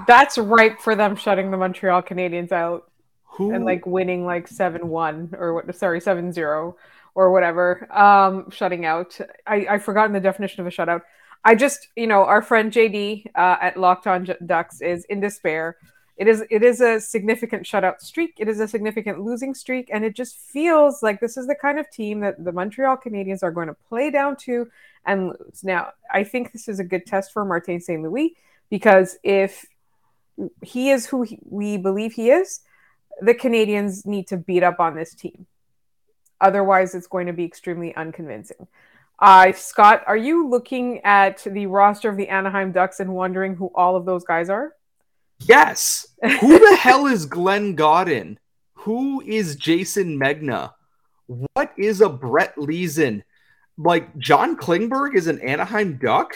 That's 0.07 0.39
ripe 0.39 0.81
for 0.81 0.95
them 0.95 1.17
shutting 1.17 1.51
the 1.51 1.57
Montreal 1.57 2.03
Canadiens 2.03 2.53
out 2.53 2.91
Who? 3.25 3.53
and 3.53 3.65
like 3.65 3.87
winning 3.87 4.25
like 4.25 4.49
7 4.49 4.89
1 4.89 5.35
or 5.39 5.55
what, 5.55 5.75
sorry, 5.75 6.01
7 6.01 6.33
0 6.33 6.77
or 7.15 7.33
whatever. 7.33 7.89
Um, 7.97 8.51
shutting 8.51 8.85
out. 8.85 9.19
I, 9.47 9.67
I've 9.69 9.83
forgotten 9.83 10.13
the 10.13 10.21
definition 10.21 10.61
of 10.61 10.67
a 10.67 10.71
shutout. 10.71 11.03
I 11.45 11.55
just, 11.55 11.89
you 11.97 12.07
know, 12.07 12.25
our 12.25 12.43
friend 12.43 12.73
JD 12.73 13.27
uh, 13.35 13.57
at 13.61 13.77
Locked 13.77 14.07
On 14.07 14.27
Ducks 14.45 14.81
is 14.81 15.05
in 15.05 15.21
despair. 15.21 15.77
It 16.17 16.29
is 16.29 16.45
it 16.51 16.63
is 16.63 16.81
a 16.81 16.99
significant 16.99 17.65
shutout 17.65 18.01
streak. 18.01 18.35
It 18.39 18.49
is 18.49 18.59
a 18.59 18.67
significant 18.67 19.21
losing 19.21 19.55
streak, 19.55 19.91
and 19.93 20.03
it 20.05 20.17
just 20.17 20.39
feels 20.39 21.03
like 21.03 21.21
this 21.21 21.37
is 21.37 21.47
the 21.47 21.55
kind 21.55 21.79
of 21.79 21.91
team 21.91 22.21
that 22.21 22.43
the 22.43 22.53
Montreal 22.53 22.97
Canadiens 22.97 23.43
are 23.43 23.51
going 23.51 23.69
to 23.69 23.77
play 23.89 24.11
down 24.11 24.35
to 24.39 24.69
and 25.05 25.29
lose. 25.29 25.63
Now, 25.63 25.91
I 26.11 26.25
think 26.25 26.53
this 26.53 26.69
is 26.69 26.81
a 26.81 26.85
good 26.85 27.05
test 27.05 27.33
for 27.33 27.45
Martin 27.45 27.81
St. 27.81 28.03
Louis 28.03 28.35
because 28.71 29.19
if 29.23 29.67
he 30.63 30.91
is 30.91 31.07
who 31.07 31.23
he, 31.23 31.39
we 31.45 31.77
believe 31.77 32.13
he 32.13 32.31
is, 32.31 32.61
the 33.21 33.35
Canadians 33.35 34.07
need 34.07 34.29
to 34.29 34.37
beat 34.37 34.63
up 34.63 34.81
on 34.81 34.95
this 34.95 35.15
team. 35.15 35.47
Otherwise, 36.41 36.95
it's 36.95 37.07
going 37.07 37.27
to 37.27 37.33
be 37.33 37.45
extremely 37.45 37.95
unconvincing. 37.95 38.67
Uh, 39.19 39.53
Scott, 39.53 40.03
are 40.07 40.17
you 40.17 40.49
looking 40.49 41.01
at 41.03 41.43
the 41.45 41.67
roster 41.67 42.11
of 42.11 42.19
the 42.19 42.29
Anaheim 42.29 42.73
Ducks 42.73 43.01
and 43.01 43.15
wondering 43.15 43.57
who 43.57 43.71
all 43.75 43.97
of 43.97 44.05
those 44.05 44.25
guys 44.25 44.51
are? 44.51 44.75
Yes. 45.41 46.07
Who 46.41 46.59
the 46.59 46.77
hell 46.77 47.07
is 47.07 47.27
Glenn 47.27 47.75
Gawdin? 47.75 48.39
Who 48.73 49.21
is 49.21 49.57
Jayson 49.57 50.19
Megna? 50.19 50.73
What 51.27 51.73
is 51.77 52.01
a 52.01 52.09
Brett 52.09 52.57
Leason? 52.57 53.23
Like 53.77 54.17
John 54.17 54.57
Klingberg 54.57 55.15
is 55.15 55.27
an 55.27 55.41
Anaheim 55.41 55.99
Duck? 55.99 56.35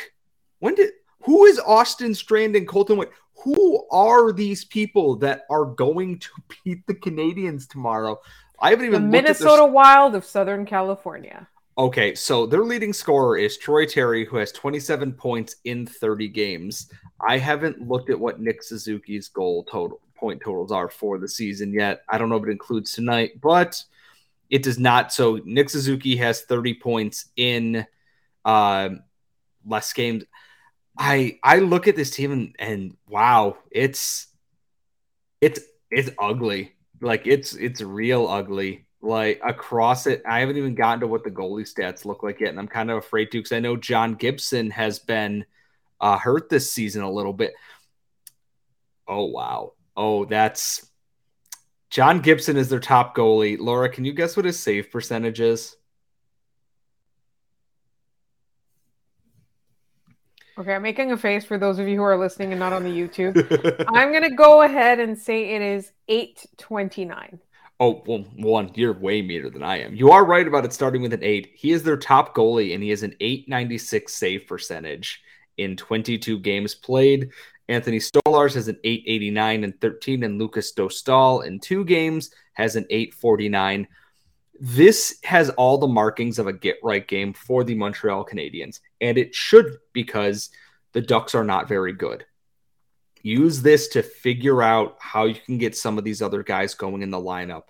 When 0.58 0.74
did 0.74 0.92
who 1.22 1.44
is 1.44 1.58
Austin 1.58 2.14
Strand 2.14 2.56
and 2.56 2.68
Colton 2.68 2.96
White? 2.96 3.10
Who 3.42 3.86
are 3.90 4.32
these 4.32 4.64
people 4.64 5.16
that 5.16 5.42
are 5.50 5.64
going 5.64 6.18
to 6.18 6.28
beat 6.64 6.86
the 6.86 6.94
Canadians 6.94 7.66
tomorrow? 7.66 8.20
I 8.60 8.70
haven't 8.70 8.86
even 8.86 9.02
the 9.02 9.08
Minnesota 9.08 9.62
their... 9.62 9.72
Wild 9.72 10.14
of 10.14 10.24
Southern 10.24 10.66
California. 10.66 11.48
Okay, 11.78 12.14
so 12.14 12.44
their 12.44 12.64
leading 12.64 12.92
scorer 12.92 13.38
is 13.38 13.56
Troy 13.56 13.86
Terry, 13.86 14.26
who 14.26 14.36
has 14.36 14.52
27 14.52 15.14
points 15.14 15.56
in 15.64 15.86
30 15.86 16.28
games. 16.28 16.92
I 17.26 17.38
haven't 17.38 17.88
looked 17.88 18.10
at 18.10 18.20
what 18.20 18.40
Nick 18.40 18.62
Suzuki's 18.62 19.28
goal 19.28 19.64
total 19.64 20.00
point 20.14 20.42
totals 20.42 20.70
are 20.70 20.90
for 20.90 21.18
the 21.18 21.28
season 21.28 21.72
yet. 21.72 22.02
I 22.08 22.18
don't 22.18 22.28
know 22.28 22.36
if 22.36 22.44
it 22.44 22.50
includes 22.50 22.92
tonight, 22.92 23.40
but 23.40 23.82
it 24.50 24.62
does 24.62 24.78
not. 24.78 25.12
So 25.12 25.40
Nick 25.44 25.70
Suzuki 25.70 26.16
has 26.16 26.42
30 26.42 26.74
points 26.74 27.26
in 27.36 27.86
uh, 28.44 28.90
less 29.66 29.92
games. 29.92 30.24
I 31.00 31.38
I 31.42 31.60
look 31.60 31.88
at 31.88 31.96
this 31.96 32.10
team 32.10 32.30
and, 32.30 32.56
and 32.58 32.96
wow, 33.08 33.56
it's 33.70 34.26
it's 35.40 35.60
it's 35.90 36.10
ugly. 36.18 36.74
Like 37.00 37.26
it's 37.26 37.54
it's 37.54 37.80
real 37.80 38.28
ugly 38.28 38.86
like 39.00 39.40
across 39.42 40.06
it. 40.06 40.22
I 40.28 40.40
haven't 40.40 40.58
even 40.58 40.74
gotten 40.74 41.00
to 41.00 41.06
what 41.06 41.24
the 41.24 41.30
goalie 41.30 41.66
stats 41.66 42.04
look 42.04 42.22
like 42.22 42.38
yet, 42.40 42.50
and 42.50 42.58
I'm 42.58 42.68
kind 42.68 42.90
of 42.90 42.98
afraid 42.98 43.30
to 43.32 43.38
because 43.38 43.52
I 43.52 43.60
know 43.60 43.76
John 43.76 44.14
Gibson 44.14 44.70
has 44.72 44.98
been 44.98 45.46
uh, 46.02 46.18
hurt 46.18 46.50
this 46.50 46.70
season 46.70 47.02
a 47.02 47.10
little 47.10 47.32
bit. 47.32 47.54
Oh 49.08 49.24
wow! 49.24 49.72
Oh, 49.96 50.26
that's 50.26 50.86
John 51.88 52.20
Gibson 52.20 52.58
is 52.58 52.68
their 52.68 52.78
top 52.78 53.16
goalie. 53.16 53.58
Laura, 53.58 53.88
can 53.88 54.04
you 54.04 54.12
guess 54.12 54.36
what 54.36 54.44
his 54.44 54.60
save 54.60 54.90
percentage 54.90 55.40
is? 55.40 55.76
Okay, 60.60 60.74
I'm 60.74 60.82
making 60.82 61.10
a 61.10 61.16
face 61.16 61.46
for 61.46 61.56
those 61.56 61.78
of 61.78 61.88
you 61.88 61.96
who 61.96 62.02
are 62.02 62.18
listening 62.18 62.52
and 62.52 62.60
not 62.60 62.74
on 62.74 62.84
the 62.84 62.90
YouTube. 62.90 63.34
I'm 63.96 64.10
going 64.10 64.28
to 64.28 64.36
go 64.36 64.60
ahead 64.60 65.00
and 65.00 65.18
say 65.18 65.54
it 65.54 65.62
is 65.62 65.92
829. 66.08 67.40
Oh, 67.80 68.02
well, 68.06 68.26
one, 68.36 68.70
you're 68.74 68.92
way 68.92 69.22
meaner 69.22 69.48
than 69.48 69.62
I 69.62 69.80
am. 69.80 69.94
You 69.94 70.10
are 70.10 70.22
right 70.22 70.46
about 70.46 70.66
it 70.66 70.74
starting 70.74 71.00
with 71.00 71.14
an 71.14 71.24
eight. 71.24 71.52
He 71.54 71.70
is 71.72 71.82
their 71.82 71.96
top 71.96 72.34
goalie, 72.36 72.74
and 72.74 72.82
he 72.82 72.90
has 72.90 73.02
an 73.02 73.14
896 73.20 74.12
save 74.12 74.46
percentage 74.46 75.22
in 75.56 75.78
22 75.78 76.38
games 76.40 76.74
played. 76.74 77.30
Anthony 77.70 77.98
Stolarz 77.98 78.52
has 78.52 78.68
an 78.68 78.76
889 78.84 79.64
and 79.64 79.80
13, 79.80 80.24
and 80.24 80.38
Lukas 80.38 80.74
Dostal 80.74 81.46
in 81.46 81.58
two 81.58 81.86
games 81.86 82.32
has 82.52 82.76
an 82.76 82.84
849. 82.90 83.88
This 84.60 85.18
has 85.24 85.50
all 85.50 85.78
the 85.78 85.88
markings 85.88 86.38
of 86.38 86.46
a 86.46 86.52
get 86.52 86.76
right 86.82 87.06
game 87.06 87.32
for 87.32 87.64
the 87.64 87.74
Montreal 87.74 88.24
Canadiens, 88.24 88.80
and 89.00 89.16
it 89.16 89.34
should 89.34 89.78
because 89.92 90.50
the 90.92 91.00
Ducks 91.00 91.34
are 91.34 91.44
not 91.44 91.68
very 91.68 91.92
good 91.92 92.24
use 93.22 93.62
this 93.62 93.88
to 93.88 94.02
figure 94.02 94.62
out 94.62 94.96
how 94.98 95.24
you 95.24 95.34
can 95.34 95.58
get 95.58 95.76
some 95.76 95.98
of 95.98 96.04
these 96.04 96.22
other 96.22 96.42
guys 96.42 96.74
going 96.74 97.02
in 97.02 97.10
the 97.10 97.18
lineup. 97.18 97.64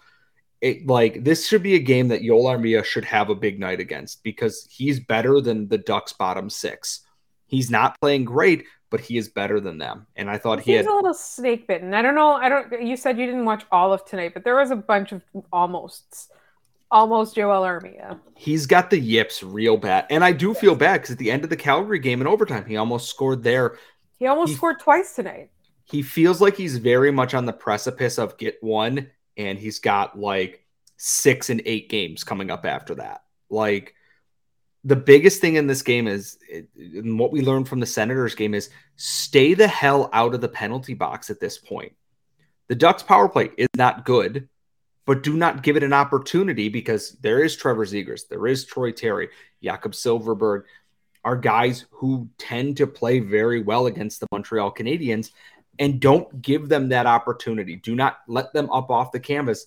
It, 0.61 0.87
like 0.87 1.25
this 1.25 1.47
should 1.47 1.62
be 1.62 1.75
a 1.75 1.80
game 1.80 2.09
that 2.09 2.23
Joel 2.23 2.44
Armia 2.44 2.85
should 2.85 3.06
have 3.06 3.30
a 3.30 3.35
big 3.35 3.59
night 3.59 3.80
against 3.80 4.23
because 4.23 4.66
he's 4.70 5.00
better 5.00 5.40
than 5.40 5.68
the 5.68 5.78
Ducks 5.78 6.12
bottom 6.12 6.50
six. 6.50 7.00
He's 7.47 7.70
not 7.70 7.99
playing 8.00 8.26
great, 8.26 8.66
but 8.90 9.00
he 9.00 9.16
is 9.16 9.28
better 9.28 9.59
than 9.59 9.78
them. 9.78 10.06
And 10.16 10.28
I 10.28 10.37
thought 10.37 10.61
he 10.61 10.73
he's 10.73 10.85
had 10.85 10.92
a 10.92 10.94
little 10.94 11.14
snake 11.14 11.66
bitten. 11.66 11.94
I 11.94 12.02
don't 12.02 12.14
know. 12.14 12.32
I 12.32 12.50
don't. 12.50 12.87
You 12.87 12.97
said 12.97 13.18
you 13.18 13.25
didn't 13.25 13.47
watch 13.47 13.64
all 13.73 13.92
of 13.92 14.04
tonight, 14.04 14.35
but 14.35 14.44
there 14.44 14.56
was 14.56 14.70
a 14.70 14.76
bunch 14.76 15.12
of 15.12 15.23
almosts. 15.50 16.28
Almost 16.90 17.37
Joel 17.37 17.62
Armia. 17.62 18.18
He's 18.35 18.66
got 18.66 18.90
the 18.90 18.99
yips 18.99 19.42
real 19.42 19.76
bad. 19.76 20.06
And 20.11 20.25
I 20.25 20.32
do 20.32 20.54
feel 20.54 20.75
bad 20.75 21.00
because 21.00 21.12
at 21.12 21.18
the 21.18 21.30
end 21.30 21.44
of 21.44 21.50
the 21.50 21.56
Calgary 21.56 22.00
game 22.00 22.20
in 22.20 22.26
overtime, 22.26 22.64
he 22.64 22.76
almost 22.76 23.09
scored 23.09 23.42
there 23.44 23.76
he 24.20 24.26
almost 24.26 24.50
he, 24.50 24.56
scored 24.56 24.78
twice 24.78 25.14
tonight. 25.14 25.50
He 25.85 26.02
feels 26.02 26.40
like 26.40 26.54
he's 26.54 26.76
very 26.76 27.11
much 27.11 27.35
on 27.35 27.47
the 27.47 27.52
precipice 27.54 28.18
of 28.18 28.37
get 28.37 28.62
one, 28.62 29.11
and 29.37 29.59
he's 29.59 29.80
got 29.80 30.16
like 30.16 30.64
six 30.99 31.49
and 31.49 31.62
eight 31.64 31.88
games 31.88 32.23
coming 32.23 32.50
up 32.50 32.66
after 32.66 32.94
that. 32.97 33.23
Like 33.49 33.94
the 34.85 34.94
biggest 34.94 35.40
thing 35.40 35.56
in 35.56 35.66
this 35.66 35.80
game 35.80 36.06
is, 36.06 36.38
and 36.76 37.18
what 37.18 37.32
we 37.32 37.40
learned 37.40 37.66
from 37.66 37.80
the 37.80 37.87
Senators 37.87 38.35
game 38.35 38.54
is 38.54 38.68
stay 38.97 39.54
the 39.54 39.66
hell 39.66 40.11
out 40.12 40.35
of 40.35 40.42
the 40.42 40.49
penalty 40.49 40.94
box 40.94 41.30
at 41.30 41.40
this 41.40 41.56
point. 41.56 41.92
The 42.68 42.75
Ducks 42.76 43.02
power 43.02 43.28
play 43.28 43.50
is 43.56 43.68
not 43.75 44.04
good, 44.04 44.50
but 45.07 45.23
do 45.23 45.35
not 45.35 45.62
give 45.62 45.76
it 45.76 45.83
an 45.83 45.92
opportunity 45.92 46.69
because 46.69 47.12
there 47.21 47.42
is 47.42 47.57
Trevor 47.57 47.85
Zegras, 47.85 48.28
there 48.28 48.47
is 48.47 48.64
Troy 48.64 48.92
Terry, 48.92 49.28
Jakob 49.62 49.92
Silfverberg, 49.92 50.64
are 51.25 51.37
guys 51.37 51.87
who 51.90 52.28
tend 52.38 52.76
to 52.78 52.87
play 52.87 53.21
very 53.21 53.62
well 53.62 53.87
against 53.87 54.21
the 54.21 54.26
Montreal 54.33 54.73
Canadiens 54.73 55.30
and 55.78 56.00
don't 56.00 56.42
give 56.42 56.69
them 56.69 56.88
that 56.90 57.07
opportunity. 57.07 57.76
Do 57.76 57.95
not 57.95 58.19
let 58.26 58.52
them 58.52 58.71
up 58.71 58.90
off 58.90 59.12
the 59.12 59.21
canvas. 59.21 59.66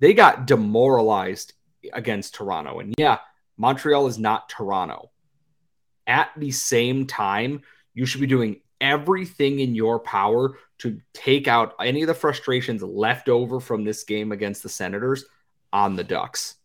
They 0.00 0.14
got 0.14 0.46
demoralized 0.46 1.54
against 1.92 2.34
Toronto. 2.34 2.80
And 2.80 2.94
yeah, 2.98 3.18
Montreal 3.56 4.06
is 4.06 4.18
not 4.18 4.48
Toronto. 4.48 5.10
At 6.06 6.30
the 6.36 6.50
same 6.50 7.06
time, 7.06 7.62
you 7.94 8.04
should 8.06 8.20
be 8.20 8.26
doing 8.26 8.60
everything 8.80 9.60
in 9.60 9.74
your 9.74 9.98
power 10.00 10.56
to 10.78 11.00
take 11.12 11.48
out 11.48 11.74
any 11.80 12.02
of 12.02 12.08
the 12.08 12.14
frustrations 12.14 12.82
left 12.82 13.28
over 13.28 13.60
from 13.60 13.84
this 13.84 14.04
game 14.04 14.32
against 14.32 14.62
the 14.62 14.68
Senators 14.68 15.24
on 15.72 15.96
the 15.96 16.04
Ducks. 16.04 16.56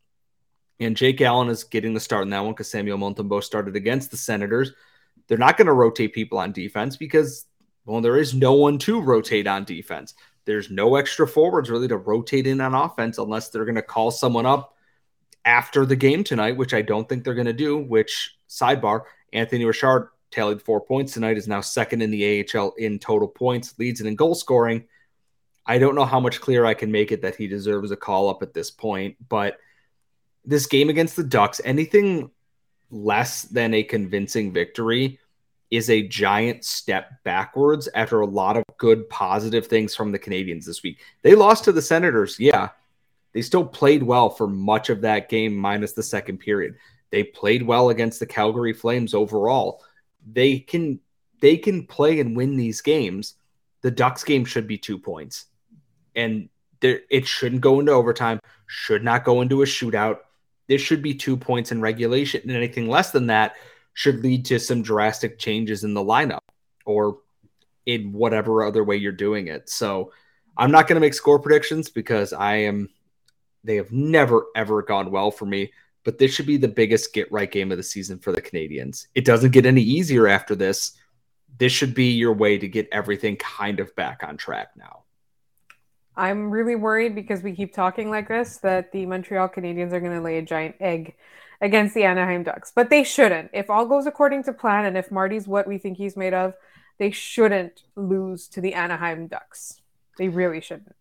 And 0.80 0.96
Jake 0.96 1.22
Allen 1.22 1.50
is 1.50 1.63
getting 1.63 1.94
the 1.94 2.00
start 2.00 2.24
in 2.24 2.30
that 2.30 2.44
one 2.44 2.54
because 2.54 2.72
Samuel 2.72 2.98
Montembeault 2.98 3.44
started 3.44 3.75
against 3.75 4.12
the 4.12 4.18
Senators. 4.18 4.72
They're 5.28 5.38
not 5.38 5.58
going 5.58 5.68
to 5.68 5.74
rotate 5.74 6.13
people 6.13 6.38
on 6.38 6.51
defense 6.51 6.96
because, 6.96 7.46
well, 7.86 8.01
there 8.01 8.18
is 8.18 8.34
no 8.34 8.54
one 8.54 8.78
to 8.80 9.01
rotate 9.01 9.46
on 9.46 9.66
defense. 9.66 10.16
There's 10.46 10.72
no 10.72 10.96
extra 10.96 11.28
forwards 11.28 11.70
really 11.70 11.88
to 11.89 11.98
rotate 11.98 12.48
in 12.48 12.62
on 12.62 12.74
offense 12.74 13.18
unless 13.18 13.50
they're 13.50 13.66
going 13.66 13.75
to 13.75 13.82
call 13.82 14.10
someone 14.10 14.46
up 14.46 14.74
after 15.46 15.86
the 15.86 15.96
game 15.96 16.24
tonight, 16.24 16.58
which 16.58 16.74
I 16.74 16.82
don't 16.82 17.08
think 17.08 17.24
they're 17.24 17.36
going 17.36 17.46
to 17.46 17.54
do. 17.54 17.78
Which, 17.78 18.38
sidebar, 18.50 19.01
Anthony 19.34 19.66
Richard 19.66 20.10
tallied 20.31 20.62
four 20.62 20.81
points 20.81 21.13
tonight, 21.13 21.38
is 21.38 21.48
now 21.48 21.62
second 21.62 22.01
in 22.01 22.12
the 22.12 22.45
AHL 22.55 22.74
in 22.77 23.00
total 23.00 23.27
points, 23.27 23.77
leads 23.79 24.01
it 24.01 24.07
in 24.07 24.15
goal 24.15 24.36
scoring. 24.36 24.86
I 25.65 25.77
don't 25.77 25.95
know 25.95 26.05
how 26.05 26.19
much 26.19 26.41
clearer 26.41 26.65
I 26.65 26.74
can 26.74 26.91
make 26.91 27.12
it 27.12 27.21
that 27.21 27.36
he 27.36 27.48
deserves 27.48 27.91
a 27.91 27.95
call 27.95 28.29
up 28.29 28.41
at 28.43 28.53
this 28.53 28.71
point, 28.71 29.15
but– 29.27 29.57
this 30.45 30.65
game 30.65 30.89
against 30.89 31.15
the 31.15 31.24
Ducks, 31.24 31.62
anything 31.63 32.31
less 32.89 33.43
than 33.43 33.74
a 33.74 33.83
convincing 33.83 34.51
victory 34.51 35.19
is 35.69 35.89
a 35.89 36.07
giant 36.07 36.65
step 36.65 37.12
backwards 37.24 37.88
after 37.93 38.21
a 38.21 38.25
lot 38.25 38.57
of 38.57 38.63
good 38.77 39.07
positive 39.09 39.67
things 39.67 39.93
from 39.93 40.12
the 40.12 40.17
Canadians 40.17 40.65
this 40.65 40.81
week. 40.81 41.00
They 41.21 41.36
lost 41.36 41.65
to 41.65 41.71
the 41.71 41.81
Senators, 41.81 42.39
yeah. 42.39 42.69
They 43.33 43.43
still 43.43 43.63
played 43.63 44.01
well 44.01 44.31
for 44.31 44.48
much 44.48 44.89
of 44.89 45.01
that 45.01 45.29
game 45.29 45.55
minus 45.55 45.93
the 45.93 46.01
second 46.01 46.39
period. 46.39 46.75
They 47.12 47.24
played 47.24 47.62
well 47.62 47.89
against 47.91 48.19
the 48.19 48.25
Calgary 48.25 48.74
Flames 48.74 49.13
overall. 49.13 49.83
They 50.31 50.59
can 50.59 51.00
they 51.41 51.57
can 51.57 51.86
play 51.86 52.19
and 52.19 52.36
win 52.36 52.57
these 52.57 52.81
games. 52.81 53.36
The 53.81 53.91
Ducks 53.91 54.24
game 54.24 54.43
should 54.43 54.67
be 54.67 54.77
2 54.77 55.00
points. 55.00 55.45
And 56.15 56.50
there, 56.81 57.01
it 57.09 57.25
shouldn't 57.27 57.62
go 57.62 57.79
into 57.79 57.93
overtime, 57.93 58.39
should 58.67 59.03
not 59.03 59.24
go 59.24 59.41
into 59.41 59.62
a 59.62 59.65
shootout 59.65 60.19
this 60.69 60.81
should 60.81 61.01
be 61.01 61.15
two 61.15 61.36
points 61.36 61.71
in 61.71 61.81
regulation, 61.81 62.41
and 62.43 62.51
anything 62.51 62.88
less 62.88 63.09
than 63.09 63.25
that 63.27 63.55
should 63.95 64.24
lead 64.24 64.45
to 64.45 64.59
some 64.59 64.83
drastic 64.83 65.39
changes 65.39 65.83
in 65.83 65.95
the 65.95 66.00
lineup 66.00 66.41
or 66.86 67.17
in 67.88 68.13
whatever 68.13 68.63
other 68.63 68.83
way 68.83 68.95
you're 68.95 69.12
doing 69.12 69.48
it. 69.48 69.67
So 69.67 70.13
I'm 70.55 70.69
not 70.69 70.88
going 70.88 70.95
to 70.95 71.01
make 71.01 71.15
score 71.15 71.39
predictions 71.39 71.89
because 71.89 72.33
I 72.33 72.57
am, 72.57 72.89
they 73.63 73.77
have 73.77 73.91
never, 73.91 74.45
ever 74.55 74.83
gone 74.83 75.09
well 75.09 75.31
for 75.31 75.48
me. 75.48 75.74
But 76.03 76.18
this 76.18 76.34
should 76.34 76.46
be 76.46 76.58
the 76.58 76.68
biggest 76.68 77.13
get 77.13 77.32
right 77.32 77.51
game 77.51 77.72
of 77.72 77.77
the 77.77 77.84
season 77.84 78.20
for 78.20 78.32
the 78.32 78.41
Canadians. 78.41 79.08
It 79.15 79.25
doesn't 79.25 79.51
get 79.51 79.65
any 79.65 79.82
easier 79.82 80.27
after 80.27 80.56
this. 80.56 80.94
This 81.58 81.72
should 81.72 81.94
be 81.94 82.12
your 82.12 82.34
way 82.34 82.58
to 82.58 82.68
get 82.68 82.88
everything 82.91 83.36
kind 83.36 83.79
of 83.79 83.94
back 83.96 84.24
on 84.24 84.38
track 84.38 84.70
now. 84.75 85.03
I'm 86.15 86.51
really 86.51 86.75
worried 86.75 87.15
because 87.15 87.41
we 87.41 87.56
keep 87.56 87.74
talking 87.74 88.10
like 88.10 88.27
this 88.27 88.58
that 88.58 88.91
the 88.91 89.06
Montreal 89.06 89.50
Canadiens 89.50 89.94
are 89.94 90.01
going 90.01 90.15
to 90.15 90.22
lay 90.22 90.38
a 90.38 90.41
giant 90.41 90.75
egg 90.79 91.15
against 91.62 91.94
the 91.94 92.03
Anaheim 92.03 92.44
Ducks. 92.44 92.72
But 92.75 92.89
they 92.89 93.03
shouldn't. 93.03 93.51
If 93.53 93.70
all 93.70 93.86
goes 93.86 94.06
according 94.06 94.44
to 94.44 94.53
plan 94.53 94.86
and 94.86 94.98
if 94.98 95.12
Marty's 95.12 95.48
what 95.48 95.68
we 95.68 95.77
think 95.77 95.98
he's 95.98 96.18
made 96.18 96.34
of, 96.34 96.53
they 96.98 97.12
shouldn't 97.12 97.84
lose 97.96 98.48
to 98.50 98.62
the 98.62 98.74
Anaheim 98.74 99.27
Ducks. 99.27 99.82
They 100.18 100.27
really 100.27 100.62
shouldn't. 100.62 100.96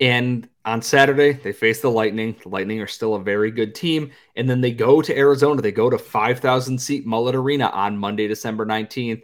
And 0.00 0.48
on 0.64 0.80
Saturday, 0.80 1.32
they 1.32 1.52
face 1.52 1.80
the 1.80 1.90
Lightning. 1.90 2.34
The 2.42 2.48
Lightning 2.48 2.80
are 2.80 2.86
still 2.86 3.14
a 3.14 3.22
very 3.22 3.50
good 3.50 3.74
team. 3.74 4.10
And 4.34 4.48
then 4.48 4.62
they 4.62 4.72
go 4.72 5.02
to 5.02 5.16
Arizona. 5.16 5.60
They 5.60 5.72
go 5.72 5.90
to 5.90 5.98
5,000 5.98 6.78
seat 6.78 7.06
Mullet 7.06 7.34
Arena 7.34 7.66
on 7.66 7.98
Monday, 7.98 8.26
December 8.26 8.64
19th. 8.64 9.22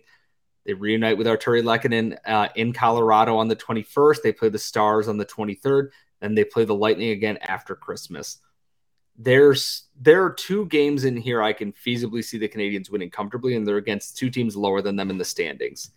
They 0.66 0.74
reunite 0.74 1.16
with 1.16 1.26
Artturi 1.26 1.62
Lehkonen 1.62 2.18
uh, 2.26 2.48
in 2.56 2.72
Colorado 2.72 3.36
on 3.36 3.48
the 3.48 3.56
21st. 3.56 4.22
They 4.22 4.32
play 4.32 4.50
the 4.50 4.58
Stars 4.58 5.08
on 5.08 5.16
the 5.16 5.24
23rd. 5.24 5.90
and 6.20 6.36
they 6.36 6.44
play 6.44 6.64
the 6.64 6.74
Lightning 6.74 7.10
again 7.10 7.38
after 7.38 7.74
Christmas. 7.74 8.38
There's 9.18 9.84
there 9.98 10.24
are 10.24 10.32
two 10.32 10.66
games 10.66 11.04
in 11.04 11.16
here 11.16 11.40
I 11.40 11.54
can 11.54 11.72
feasibly 11.72 12.22
see 12.22 12.36
the 12.36 12.48
Canadians 12.48 12.90
winning 12.90 13.10
comfortably, 13.10 13.54
and 13.54 13.66
they're 13.66 13.78
against 13.78 14.18
two 14.18 14.28
teams 14.28 14.56
lower 14.56 14.82
than 14.82 14.96
them 14.96 15.08
in 15.08 15.16
the 15.16 15.24
standings. 15.24 15.90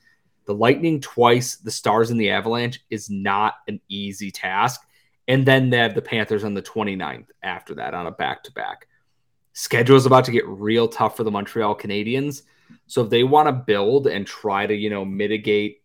The 0.46 0.53
Lightning 0.53 1.00
twice, 1.00 1.58
the 1.58 1.72
Stars 1.72 2.10
and 2.10 2.19
the 2.19 2.31
Avalanche 2.31 2.84
is 2.89 3.10
not 3.10 3.55
an 3.67 3.79
easy 3.88 4.31
task. 4.31 4.81
And 5.27 5.46
then 5.46 5.69
they 5.69 5.77
have 5.77 5.93
the 5.93 6.01
Panthers 6.01 6.43
on 6.43 6.55
the 6.55 6.62
29th 6.62 7.27
after 7.43 7.75
that 7.75 7.93
on 7.93 8.08
a 8.08 8.12
back 8.12 8.43
to 8.46 8.51
back. 8.51 8.88
Schedule 9.53 9.96
is 9.96 10.05
about 10.05 10.25
to 10.25 10.31
get 10.31 10.48
real 10.48 10.88
tough 10.88 11.17
for 11.17 11.24
the 11.24 11.31
Montreal 11.31 11.75
Canadiens. 11.75 12.43
So 12.88 13.03
if 13.03 13.10
they 13.10 13.24
want 13.24 13.48
to 13.48 13.51
build 13.51 14.08
and 14.08 14.25
try 14.25 14.65
to, 14.65 14.74
you 14.74 14.89
know, 14.89 15.05
mitigate 15.05 15.84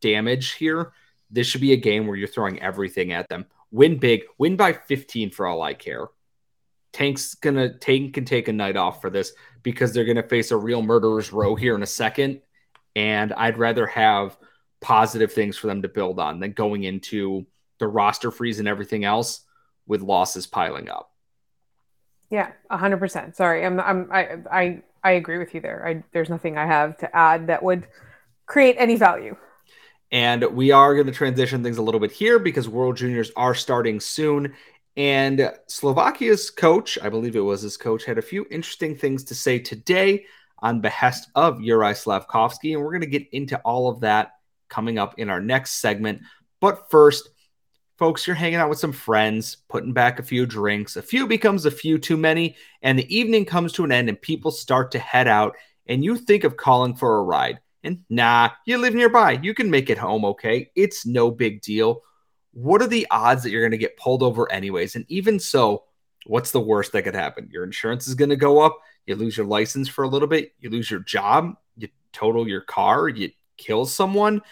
damage 0.00 0.52
here, 0.52 0.92
this 1.30 1.46
should 1.46 1.60
be 1.60 1.72
a 1.72 1.76
game 1.76 2.06
where 2.06 2.16
you're 2.16 2.28
throwing 2.28 2.60
everything 2.60 3.12
at 3.12 3.28
them. 3.28 3.46
Win 3.70 3.98
big, 3.98 4.24
win 4.36 4.56
by 4.56 4.74
15 4.74 5.30
for 5.30 5.46
all 5.46 5.62
I 5.62 5.74
care. 5.74 6.08
Tank's 6.92 7.34
gonna 7.34 7.78
Tank 7.78 8.12
can 8.14 8.26
take 8.26 8.48
a 8.48 8.52
night 8.52 8.76
off 8.76 9.00
for 9.00 9.08
this 9.08 9.32
because 9.62 9.92
they're 9.92 10.04
gonna 10.04 10.22
face 10.22 10.50
a 10.50 10.56
real 10.56 10.82
murderer's 10.82 11.32
row 11.32 11.54
here 11.54 11.74
in 11.74 11.82
a 11.82 11.86
second. 11.86 12.42
And 12.94 13.32
I'd 13.32 13.58
rather 13.58 13.86
have 13.86 14.36
positive 14.80 15.32
things 15.32 15.56
for 15.56 15.68
them 15.68 15.82
to 15.82 15.88
build 15.88 16.18
on 16.18 16.40
than 16.40 16.52
going 16.52 16.84
into 16.84 17.46
the 17.78 17.88
roster 17.88 18.30
freeze 18.30 18.58
and 18.58 18.68
everything 18.68 19.04
else 19.04 19.40
with 19.86 20.02
losses 20.02 20.46
piling 20.46 20.88
up. 20.88 21.10
Yeah, 22.30 22.52
hundred 22.70 22.98
percent. 22.98 23.36
Sorry, 23.36 23.64
I'm, 23.64 23.78
I'm, 23.80 24.08
I, 24.10 24.38
I, 24.50 24.82
I 25.04 25.10
agree 25.12 25.38
with 25.38 25.54
you 25.54 25.60
there. 25.60 25.86
I, 25.86 26.02
there's 26.12 26.30
nothing 26.30 26.56
I 26.56 26.66
have 26.66 26.96
to 26.98 27.16
add 27.16 27.48
that 27.48 27.62
would 27.62 27.86
create 28.46 28.76
any 28.78 28.96
value. 28.96 29.36
And 30.10 30.44
we 30.54 30.70
are 30.70 30.94
going 30.94 31.06
to 31.06 31.12
transition 31.12 31.62
things 31.62 31.78
a 31.78 31.82
little 31.82 32.00
bit 32.00 32.12
here 32.12 32.38
because 32.38 32.68
World 32.68 32.96
Juniors 32.96 33.30
are 33.36 33.54
starting 33.54 33.98
soon. 33.98 34.54
And 34.96 35.50
Slovakia's 35.68 36.50
coach, 36.50 36.98
I 37.02 37.08
believe 37.08 37.34
it 37.34 37.40
was 37.40 37.62
his 37.62 37.76
coach, 37.78 38.04
had 38.04 38.18
a 38.18 38.22
few 38.22 38.46
interesting 38.50 38.94
things 38.94 39.24
to 39.24 39.34
say 39.34 39.58
today 39.58 40.26
on 40.62 40.80
behest 40.80 41.28
of 41.34 41.58
Juraj 41.58 41.96
Slavkovsky. 41.96 42.72
And 42.72 42.82
we're 42.82 42.92
going 42.92 43.02
to 43.02 43.06
get 43.06 43.28
into 43.32 43.58
all 43.58 43.90
of 43.90 44.00
that 44.00 44.32
coming 44.68 44.98
up 44.98 45.18
in 45.18 45.28
our 45.28 45.40
next 45.40 45.72
segment. 45.80 46.22
But 46.60 46.90
first, 46.90 47.28
folks, 47.98 48.26
you're 48.26 48.36
hanging 48.36 48.58
out 48.58 48.70
with 48.70 48.78
some 48.78 48.92
friends, 48.92 49.58
putting 49.68 49.92
back 49.92 50.18
a 50.18 50.24
few 50.24 50.46
drinks. 50.46 50.96
A 50.96 51.02
few 51.02 51.26
becomes 51.26 51.66
a 51.66 51.70
few 51.70 51.98
too 51.98 52.16
many, 52.16 52.56
and 52.80 52.98
the 52.98 53.16
evening 53.16 53.44
comes 53.44 53.72
to 53.72 53.84
an 53.84 53.92
end, 53.92 54.08
and 54.08 54.20
people 54.20 54.50
start 54.50 54.92
to 54.92 54.98
head 54.98 55.28
out, 55.28 55.56
and 55.86 56.04
you 56.04 56.16
think 56.16 56.44
of 56.44 56.56
calling 56.56 56.94
for 56.94 57.18
a 57.18 57.22
ride. 57.22 57.60
And 57.84 58.04
nah, 58.08 58.50
you 58.64 58.78
live 58.78 58.94
nearby. 58.94 59.38
You 59.42 59.54
can 59.54 59.70
make 59.70 59.90
it 59.90 59.98
home 59.98 60.24
okay. 60.24 60.70
It's 60.74 61.04
no 61.04 61.30
big 61.30 61.62
deal. 61.62 62.02
What 62.52 62.82
are 62.82 62.86
the 62.86 63.06
odds 63.10 63.42
that 63.42 63.50
you're 63.50 63.62
going 63.62 63.72
to 63.72 63.78
get 63.78 63.96
pulled 63.96 64.22
over 64.22 64.50
anyways? 64.50 64.94
And 64.94 65.04
even 65.08 65.38
so, 65.40 65.84
what's 66.26 66.52
the 66.52 66.60
worst 66.60 66.92
that 66.92 67.02
could 67.02 67.14
happen? 67.14 67.48
Your 67.52 67.64
insurance 67.64 68.06
is 68.06 68.14
going 68.14 68.30
to 68.30 68.36
go 68.36 68.60
up. 68.60 68.78
You 69.06 69.16
lose 69.16 69.36
your 69.36 69.46
license 69.46 69.88
for 69.88 70.04
a 70.04 70.08
little 70.08 70.28
bit. 70.28 70.52
You 70.60 70.70
lose 70.70 70.90
your 70.90 71.00
job. 71.00 71.54
You 71.76 71.88
total 72.12 72.48
your 72.48 72.60
car. 72.60 73.08
You 73.08 73.30
kill 73.56 73.86
someone. 73.86 74.42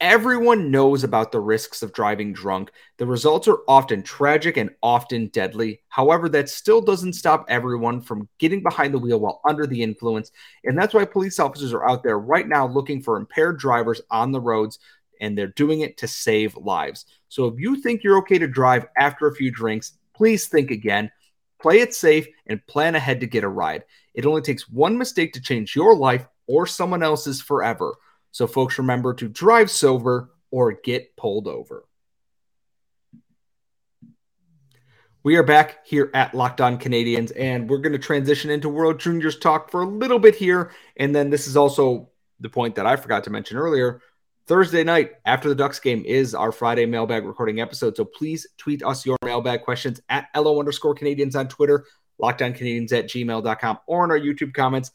Everyone 0.00 0.72
knows 0.72 1.04
about 1.04 1.30
the 1.30 1.38
risks 1.38 1.80
of 1.80 1.92
driving 1.92 2.32
drunk. 2.32 2.72
The 2.96 3.06
results 3.06 3.46
are 3.46 3.58
often 3.68 4.02
tragic 4.02 4.56
and 4.56 4.70
often 4.82 5.28
deadly. 5.28 5.80
However, 5.86 6.28
that 6.30 6.48
still 6.48 6.80
doesn't 6.80 7.12
stop 7.12 7.46
everyone 7.48 8.00
from 8.00 8.28
getting 8.38 8.64
behind 8.64 8.92
the 8.92 8.98
wheel 8.98 9.20
while 9.20 9.40
under 9.48 9.64
the 9.64 9.80
influence. 9.80 10.32
And 10.64 10.76
that's 10.76 10.92
why 10.92 11.04
police 11.04 11.38
officers 11.38 11.72
are 11.72 11.88
out 11.88 12.02
there 12.02 12.18
right 12.18 12.48
now 12.48 12.66
looking 12.66 13.00
for 13.00 13.16
impaired 13.16 13.60
drivers 13.60 14.00
on 14.10 14.32
the 14.32 14.40
roads, 14.40 14.80
and 15.20 15.38
they're 15.38 15.46
doing 15.46 15.82
it 15.82 15.96
to 15.98 16.08
save 16.08 16.56
lives. 16.56 17.06
So 17.28 17.46
if 17.46 17.60
you 17.60 17.80
think 17.80 18.02
you're 18.02 18.18
okay 18.18 18.40
to 18.40 18.48
drive 18.48 18.86
after 18.98 19.28
a 19.28 19.34
few 19.36 19.52
drinks, 19.52 19.92
please 20.14 20.48
think 20.48 20.72
again. 20.72 21.12
Play 21.62 21.78
it 21.78 21.94
safe 21.94 22.26
and 22.46 22.66
plan 22.66 22.96
ahead 22.96 23.20
to 23.20 23.26
get 23.26 23.44
a 23.44 23.48
ride. 23.48 23.84
It 24.14 24.26
only 24.26 24.42
takes 24.42 24.68
one 24.68 24.98
mistake 24.98 25.32
to 25.34 25.40
change 25.40 25.76
your 25.76 25.96
life 25.96 26.26
or 26.48 26.66
someone 26.66 27.02
else's 27.02 27.40
forever. 27.40 27.94
So, 28.32 28.46
folks, 28.48 28.78
remember 28.78 29.14
to 29.14 29.28
drive 29.28 29.70
sober 29.70 30.30
or 30.50 30.72
get 30.72 31.16
pulled 31.16 31.46
over. 31.46 31.86
We 35.22 35.36
are 35.36 35.44
back 35.44 35.86
here 35.86 36.10
at 36.14 36.34
Locked 36.34 36.60
On 36.60 36.78
Canadiens, 36.78 37.30
and 37.38 37.70
we're 37.70 37.78
going 37.78 37.92
to 37.92 37.98
transition 37.98 38.50
into 38.50 38.68
World 38.68 38.98
Juniors 38.98 39.38
talk 39.38 39.70
for 39.70 39.82
a 39.82 39.86
little 39.86 40.18
bit 40.18 40.34
here. 40.34 40.72
And 40.96 41.14
then 41.14 41.30
this 41.30 41.46
is 41.46 41.56
also 41.56 42.10
the 42.40 42.48
point 42.48 42.74
that 42.74 42.86
I 42.86 42.96
forgot 42.96 43.22
to 43.24 43.30
mention 43.30 43.56
earlier. 43.56 44.00
Thursday 44.46 44.82
night 44.82 45.12
after 45.24 45.48
the 45.48 45.54
Ducks 45.54 45.78
game 45.78 46.04
is 46.04 46.34
our 46.34 46.50
Friday 46.50 46.84
mailbag 46.84 47.24
recording 47.24 47.60
episode. 47.60 47.96
So 47.96 48.04
please 48.04 48.46
tweet 48.58 48.82
us 48.82 49.06
your 49.06 49.16
mailbag 49.24 49.62
questions 49.62 50.00
at 50.08 50.26
LO 50.36 50.58
underscore 50.58 50.94
Canadians 50.94 51.36
on 51.36 51.46
Twitter, 51.46 51.84
lockedoncanadiens 52.20 52.92
at 52.92 53.06
gmail.com, 53.06 53.78
or 53.86 54.04
in 54.04 54.10
our 54.10 54.18
YouTube 54.18 54.52
comments. 54.52 54.90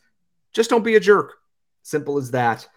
Just 0.54 0.70
don't 0.70 0.84
be 0.84 0.96
a 0.96 1.00
jerk. 1.00 1.36
Simple 1.84 2.18
as 2.18 2.32
that. 2.32 2.68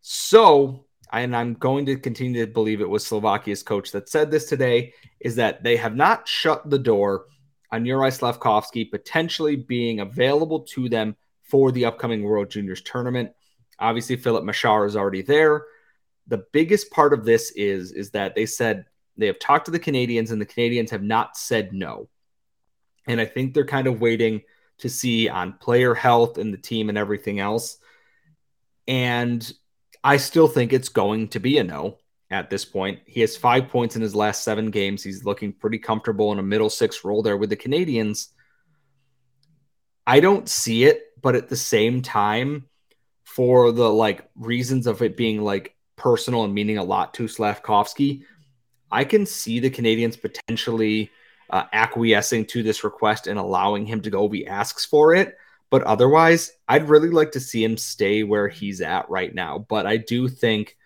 So, 0.00 0.86
and 1.12 1.36
I'm 1.36 1.52
going 1.54 1.84
to 1.86 1.96
continue 1.96 2.46
to 2.46 2.50
believe 2.50 2.80
it 2.80 2.88
was 2.88 3.06
Slovakia's 3.06 3.62
coach 3.62 3.92
that 3.92 4.08
said 4.08 4.30
this 4.30 4.46
today, 4.46 4.94
is 5.20 5.36
that 5.36 5.62
they 5.62 5.76
have 5.76 5.94
not 5.94 6.26
shut 6.26 6.68
the 6.70 6.78
door 6.78 7.26
on 7.70 7.84
Juraj 7.84 8.14
Slavkovsky 8.14 8.86
potentially 8.86 9.56
being 9.56 10.00
available 10.00 10.60
to 10.60 10.88
them 10.88 11.14
for 11.42 11.72
the 11.72 11.84
upcoming 11.84 12.22
World 12.22 12.50
Juniors 12.50 12.80
tournament. 12.80 13.32
Obviously, 13.78 14.16
Filip 14.16 14.44
Mesar 14.44 14.86
is 14.86 14.96
already 14.96 15.20
there. 15.20 15.66
The 16.28 16.44
biggest 16.52 16.90
part 16.90 17.12
of 17.12 17.24
this 17.24 17.50
is 17.52 17.92
is 17.92 18.10
that 18.10 18.34
they 18.34 18.46
said 18.46 18.86
they 19.16 19.26
have 19.26 19.38
talked 19.38 19.66
to 19.66 19.70
the 19.70 19.78
Canadians 19.78 20.30
and 20.30 20.40
the 20.40 20.46
Canadians 20.46 20.90
have 20.90 21.02
not 21.02 21.36
said 21.36 21.72
no. 21.72 22.08
And 23.06 23.20
I 23.20 23.24
think 23.24 23.54
they're 23.54 23.64
kind 23.64 23.86
of 23.86 24.00
waiting 24.00 24.42
to 24.78 24.88
see 24.88 25.28
on 25.28 25.54
player 25.54 25.94
health 25.94 26.38
and 26.38 26.52
the 26.52 26.58
team 26.58 26.88
and 26.88 26.98
everything 26.98 27.38
else. 27.38 27.78
And 28.86 29.50
I 30.02 30.18
still 30.18 30.48
think 30.48 30.72
it's 30.72 30.88
going 30.88 31.28
to 31.28 31.40
be 31.40 31.58
a 31.58 31.64
no 31.64 31.98
at 32.30 32.50
this 32.50 32.64
point. 32.64 33.00
He 33.06 33.20
has 33.20 33.36
five 33.36 33.68
points 33.68 33.96
in 33.96 34.02
his 34.02 34.14
last 34.14 34.42
seven 34.42 34.70
games. 34.70 35.02
He's 35.02 35.24
looking 35.24 35.52
pretty 35.52 35.78
comfortable 35.78 36.32
in 36.32 36.38
a 36.38 36.42
middle 36.42 36.70
six 36.70 37.04
role 37.04 37.22
there 37.22 37.36
with 37.36 37.50
the 37.50 37.56
Canadians. 37.56 38.30
I 40.06 40.20
don't 40.20 40.48
see 40.48 40.84
it, 40.84 41.02
but 41.20 41.34
at 41.36 41.48
the 41.48 41.56
same 41.56 42.02
time, 42.02 42.68
for 43.24 43.70
the 43.70 43.90
like 43.90 44.28
reasons 44.34 44.86
of 44.86 45.02
it 45.02 45.16
being 45.16 45.42
like 45.42 45.75
personal 45.96 46.44
and 46.44 46.54
meaning 46.54 46.78
a 46.78 46.84
lot 46.84 47.14
to 47.14 47.28
Slavkovsky, 47.28 48.22
I 48.90 49.04
can 49.04 49.26
see 49.26 49.60
the 49.60 49.70
Canadians 49.70 50.16
potentially 50.16 51.10
uh, 51.50 51.64
acquiescing 51.72 52.46
to 52.46 52.62
this 52.62 52.84
request 52.84 53.26
and 53.26 53.38
allowing 53.38 53.86
him 53.86 54.00
to 54.02 54.10
go 54.10 54.26
if 54.26 54.32
he 54.32 54.46
asks 54.46 54.84
for 54.84 55.14
it. 55.14 55.36
But 55.70 55.82
otherwise, 55.82 56.52
I'd 56.68 56.88
really 56.88 57.10
like 57.10 57.32
to 57.32 57.40
see 57.40 57.64
him 57.64 57.76
stay 57.76 58.22
where 58.22 58.48
he's 58.48 58.80
at 58.80 59.08
right 59.10 59.34
now. 59.34 59.66
But 59.68 59.86
I 59.86 59.96
do 59.96 60.28
think 60.28 60.76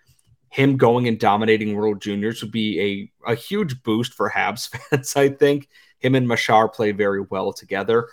him 0.51 0.77
going 0.77 1.07
and 1.07 1.19
dominating 1.19 1.75
World 1.75 2.01
Juniors 2.01 2.43
would 2.43 2.51
be 2.51 3.11
a, 3.27 3.33
a 3.33 3.35
huge 3.35 3.83
boost 3.83 4.15
for 4.15 4.31
Habs 4.31 4.69
fans. 4.91 5.15
I 5.17 5.29
think 5.29 5.69
him 5.99 6.15
and 6.15 6.27
Mesar 6.27 6.73
play 6.73 6.93
very 6.93 7.21
well 7.21 7.53
together. 7.53 8.09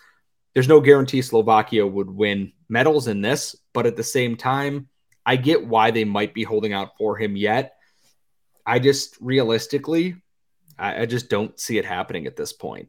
There's 0.54 0.68
no 0.68 0.82
guarantee 0.82 1.22
Slovakia 1.22 1.86
would 1.86 2.10
win 2.10 2.52
medals 2.68 3.08
in 3.08 3.22
this, 3.22 3.56
but 3.74 3.86
at 3.86 3.96
the 3.96 4.04
same 4.04 4.36
time, 4.36 4.88
I 5.28 5.36
get 5.36 5.68
why 5.68 5.92
they 5.92 6.06
might 6.06 6.34
be 6.34 6.44
holding 6.44 6.72
out 6.72 6.98
for 6.98 7.18
him 7.18 7.36
yet. 7.36 7.76
I 8.66 8.80
just 8.80 9.18
realistically, 9.20 10.16
I, 10.80 11.02
I 11.02 11.06
just 11.06 11.30
don't 11.30 11.60
see 11.60 11.78
it 11.78 11.84
happening 11.84 12.26
at 12.28 12.38
this 12.38 12.54
point. 12.54 12.88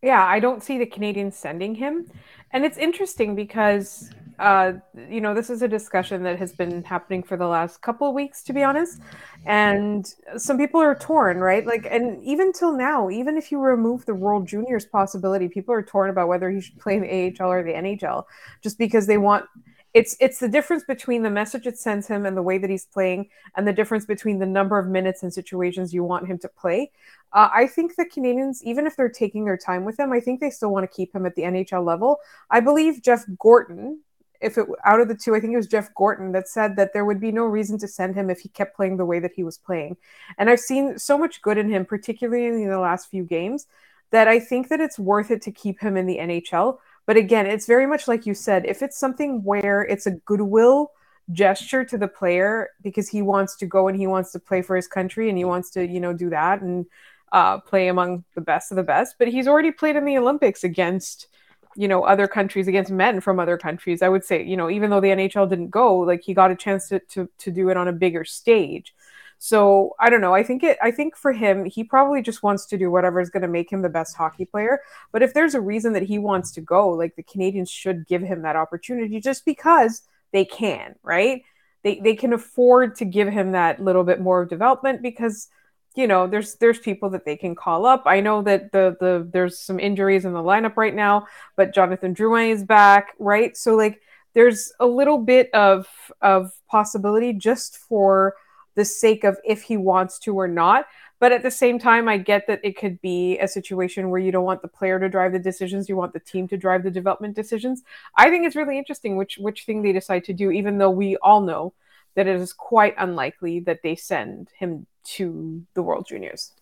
Yeah, 0.00 0.24
I 0.24 0.38
don't 0.38 0.62
see 0.62 0.78
the 0.78 0.86
Canadians 0.86 1.34
sending 1.34 1.74
him. 1.74 2.06
And 2.52 2.64
it's 2.64 2.78
interesting 2.78 3.34
because, 3.34 4.10
uh, 4.38 4.74
you 5.10 5.20
know, 5.20 5.34
this 5.34 5.50
is 5.50 5.62
a 5.62 5.68
discussion 5.68 6.22
that 6.22 6.38
has 6.38 6.52
been 6.52 6.84
happening 6.84 7.24
for 7.24 7.36
the 7.36 7.48
last 7.48 7.82
couple 7.82 8.08
of 8.08 8.14
weeks, 8.14 8.44
to 8.44 8.52
be 8.52 8.62
honest. 8.62 9.00
And 9.44 10.06
some 10.36 10.58
people 10.58 10.80
are 10.80 10.94
torn, 10.94 11.38
right? 11.38 11.66
Like, 11.66 11.88
and 11.90 12.22
even 12.22 12.52
till 12.52 12.76
now, 12.76 13.10
even 13.10 13.36
if 13.36 13.50
you 13.50 13.58
remove 13.58 14.06
the 14.06 14.14
World 14.14 14.46
Juniors 14.46 14.84
possibility, 14.84 15.48
people 15.48 15.74
are 15.74 15.82
torn 15.82 16.10
about 16.10 16.28
whether 16.28 16.50
he 16.50 16.60
should 16.60 16.78
play 16.78 16.96
in 16.96 17.02
the 17.02 17.42
AHL 17.42 17.50
or 17.50 17.64
the 17.64 17.72
NHL 17.72 18.24
just 18.62 18.78
because 18.78 19.08
they 19.08 19.18
want 19.18 19.46
it's 19.94 20.16
it's 20.18 20.40
the 20.40 20.48
difference 20.48 20.82
between 20.82 21.22
the 21.22 21.30
message 21.30 21.68
it 21.68 21.78
sends 21.78 22.08
him 22.08 22.26
and 22.26 22.36
the 22.36 22.42
way 22.42 22.58
that 22.58 22.68
he's 22.68 22.84
playing, 22.84 23.28
and 23.54 23.66
the 23.66 23.72
difference 23.72 24.04
between 24.04 24.40
the 24.40 24.46
number 24.46 24.76
of 24.76 24.88
minutes 24.88 25.22
and 25.22 25.32
situations 25.32 25.94
you 25.94 26.02
want 26.02 26.26
him 26.26 26.36
to 26.38 26.48
play. 26.48 26.90
Uh, 27.32 27.48
I 27.52 27.68
think 27.68 27.94
the 27.94 28.04
canadians 28.04 28.62
even 28.64 28.86
if 28.86 28.96
they're 28.96 29.08
taking 29.08 29.44
their 29.44 29.56
time 29.56 29.84
with 29.84 29.98
him, 29.98 30.12
I 30.12 30.20
think 30.20 30.40
they 30.40 30.50
still 30.50 30.72
want 30.72 30.88
to 30.88 30.94
keep 30.94 31.14
him 31.14 31.24
at 31.26 31.36
the 31.36 31.42
NHL 31.42 31.84
level. 31.84 32.18
I 32.50 32.58
believe 32.58 33.02
Jeff 33.02 33.24
Gorton, 33.38 34.00
if 34.40 34.58
it 34.58 34.66
out 34.84 35.00
of 35.00 35.06
the 35.06 35.14
two, 35.14 35.36
I 35.36 35.40
think 35.40 35.52
it 35.52 35.58
was 35.58 35.68
Jeff 35.68 35.94
Gorton 35.94 36.32
that 36.32 36.48
said 36.48 36.74
that 36.74 36.92
there 36.92 37.04
would 37.04 37.20
be 37.20 37.30
no 37.30 37.44
reason 37.44 37.78
to 37.78 37.88
send 37.88 38.16
him 38.16 38.30
if 38.30 38.40
he 38.40 38.48
kept 38.48 38.76
playing 38.76 38.96
the 38.96 39.06
way 39.06 39.20
that 39.20 39.32
he 39.36 39.44
was 39.44 39.58
playing. 39.58 39.96
And 40.38 40.50
I've 40.50 40.60
seen 40.60 40.98
so 40.98 41.16
much 41.16 41.40
good 41.40 41.56
in 41.56 41.70
him, 41.70 41.84
particularly 41.84 42.46
in 42.46 42.68
the 42.68 42.80
last 42.80 43.10
few 43.10 43.22
games, 43.22 43.68
that 44.10 44.26
I 44.26 44.40
think 44.40 44.68
that 44.68 44.80
it's 44.80 44.98
worth 44.98 45.30
it 45.30 45.42
to 45.42 45.52
keep 45.52 45.80
him 45.80 45.96
in 45.96 46.06
the 46.06 46.18
NHL. 46.18 46.78
But 47.06 47.16
again, 47.16 47.46
it's 47.46 47.66
very 47.66 47.86
much 47.86 48.08
like 48.08 48.26
you 48.26 48.34
said, 48.34 48.64
if 48.66 48.82
it's 48.82 48.98
something 48.98 49.42
where 49.42 49.82
it's 49.82 50.06
a 50.06 50.12
goodwill 50.12 50.90
gesture 51.32 51.84
to 51.84 51.98
the 51.98 52.08
player 52.08 52.70
because 52.82 53.08
he 53.08 53.22
wants 53.22 53.56
to 53.56 53.66
go 53.66 53.88
and 53.88 53.98
he 53.98 54.06
wants 54.06 54.32
to 54.32 54.38
play 54.38 54.62
for 54.62 54.76
his 54.76 54.86
country 54.86 55.28
and 55.28 55.38
he 55.38 55.44
wants 55.44 55.70
to, 55.70 55.86
you 55.86 56.00
know, 56.00 56.12
do 56.12 56.30
that 56.30 56.60
and 56.60 56.86
uh, 57.32 57.58
play 57.58 57.88
among 57.88 58.24
the 58.34 58.40
best 58.40 58.70
of 58.70 58.76
the 58.76 58.82
best. 58.82 59.16
But 59.18 59.28
he's 59.28 59.48
already 59.48 59.70
played 59.70 59.96
in 59.96 60.04
the 60.04 60.16
Olympics 60.16 60.64
against, 60.64 61.28
you 61.76 61.88
know, 61.88 62.04
other 62.04 62.28
countries, 62.28 62.68
against 62.68 62.90
men 62.90 63.20
from 63.20 63.40
other 63.40 63.58
countries. 63.58 64.02
I 64.02 64.08
would 64.08 64.24
say, 64.24 64.42
you 64.42 64.56
know, 64.56 64.70
even 64.70 64.90
though 64.90 65.00
the 65.00 65.08
NHL 65.08 65.48
didn't 65.48 65.70
go, 65.70 65.96
like 65.98 66.22
he 66.22 66.34
got 66.34 66.50
a 66.50 66.56
chance 66.56 66.88
to, 66.88 67.00
to, 67.10 67.28
to 67.38 67.50
do 67.50 67.68
it 67.70 67.76
on 67.76 67.88
a 67.88 67.92
bigger 67.92 68.24
stage. 68.24 68.94
So 69.44 69.94
I 70.00 70.08
don't 70.08 70.22
know. 70.22 70.32
I 70.32 70.42
think 70.42 70.62
it. 70.62 70.78
I 70.80 70.90
think 70.90 71.18
for 71.18 71.30
him, 71.30 71.66
he 71.66 71.84
probably 71.84 72.22
just 72.22 72.42
wants 72.42 72.64
to 72.64 72.78
do 72.78 72.90
whatever 72.90 73.20
is 73.20 73.28
going 73.28 73.42
to 73.42 73.46
make 73.48 73.70
him 73.70 73.82
the 73.82 73.90
best 73.90 74.16
hockey 74.16 74.46
player. 74.46 74.80
But 75.12 75.22
if 75.22 75.34
there's 75.34 75.54
a 75.54 75.60
reason 75.60 75.92
that 75.92 76.04
he 76.04 76.18
wants 76.18 76.50
to 76.52 76.62
go, 76.62 76.88
like 76.88 77.14
the 77.14 77.24
Canadians 77.24 77.70
should 77.70 78.06
give 78.06 78.22
him 78.22 78.40
that 78.40 78.56
opportunity, 78.56 79.20
just 79.20 79.44
because 79.44 80.00
they 80.32 80.46
can, 80.46 80.94
right? 81.02 81.42
They 81.82 82.00
they 82.00 82.14
can 82.14 82.32
afford 82.32 82.96
to 82.96 83.04
give 83.04 83.28
him 83.28 83.52
that 83.52 83.84
little 83.84 84.02
bit 84.02 84.18
more 84.18 84.40
of 84.40 84.48
development 84.48 85.02
because 85.02 85.48
you 85.94 86.06
know 86.06 86.26
there's 86.26 86.54
there's 86.54 86.78
people 86.78 87.10
that 87.10 87.26
they 87.26 87.36
can 87.36 87.54
call 87.54 87.84
up. 87.84 88.04
I 88.06 88.20
know 88.20 88.40
that 88.40 88.72
the 88.72 88.96
the 88.98 89.28
there's 89.30 89.58
some 89.58 89.78
injuries 89.78 90.24
in 90.24 90.32
the 90.32 90.38
lineup 90.42 90.78
right 90.78 90.94
now, 90.94 91.26
but 91.54 91.74
Jonathan 91.74 92.14
Drouin 92.14 92.48
is 92.48 92.64
back, 92.64 93.12
right? 93.18 93.54
So 93.58 93.76
like 93.76 94.00
there's 94.32 94.72
a 94.80 94.86
little 94.86 95.18
bit 95.18 95.50
of 95.52 95.86
of 96.22 96.50
possibility 96.66 97.34
just 97.34 97.76
for 97.76 98.36
the 98.74 98.84
sake 98.84 99.24
of 99.24 99.38
if 99.44 99.62
he 99.62 99.76
wants 99.76 100.18
to 100.20 100.38
or 100.38 100.48
not. 100.48 100.86
But 101.20 101.32
at 101.32 101.42
the 101.42 101.50
same 101.50 101.78
time, 101.78 102.08
I 102.08 102.18
get 102.18 102.46
that 102.48 102.60
it 102.62 102.76
could 102.76 103.00
be 103.00 103.38
a 103.38 103.48
situation 103.48 104.10
where 104.10 104.20
you 104.20 104.32
don't 104.32 104.44
want 104.44 104.62
the 104.62 104.68
player 104.68 104.98
to 104.98 105.08
drive 105.08 105.32
the 105.32 105.38
decisions, 105.38 105.88
you 105.88 105.96
want 105.96 106.12
the 106.12 106.20
team 106.20 106.48
to 106.48 106.56
drive 106.56 106.82
the 106.82 106.90
development 106.90 107.34
decisions. 107.36 107.82
I 108.16 108.28
think 108.30 108.46
it's 108.46 108.56
really 108.56 108.78
interesting 108.78 109.16
which 109.16 109.38
which 109.38 109.64
thing 109.64 109.82
they 109.82 109.92
decide 109.92 110.24
to 110.24 110.32
do, 110.32 110.50
even 110.50 110.78
though 110.78 110.90
we 110.90 111.16
all 111.18 111.40
know 111.40 111.72
that 112.14 112.26
it 112.26 112.36
is 112.36 112.52
quite 112.52 112.94
unlikely 112.98 113.60
that 113.60 113.80
they 113.82 113.96
send 113.96 114.50
him 114.58 114.86
to 115.04 115.64
the 115.74 115.82
World 115.82 116.06
Juniors. 116.06 116.52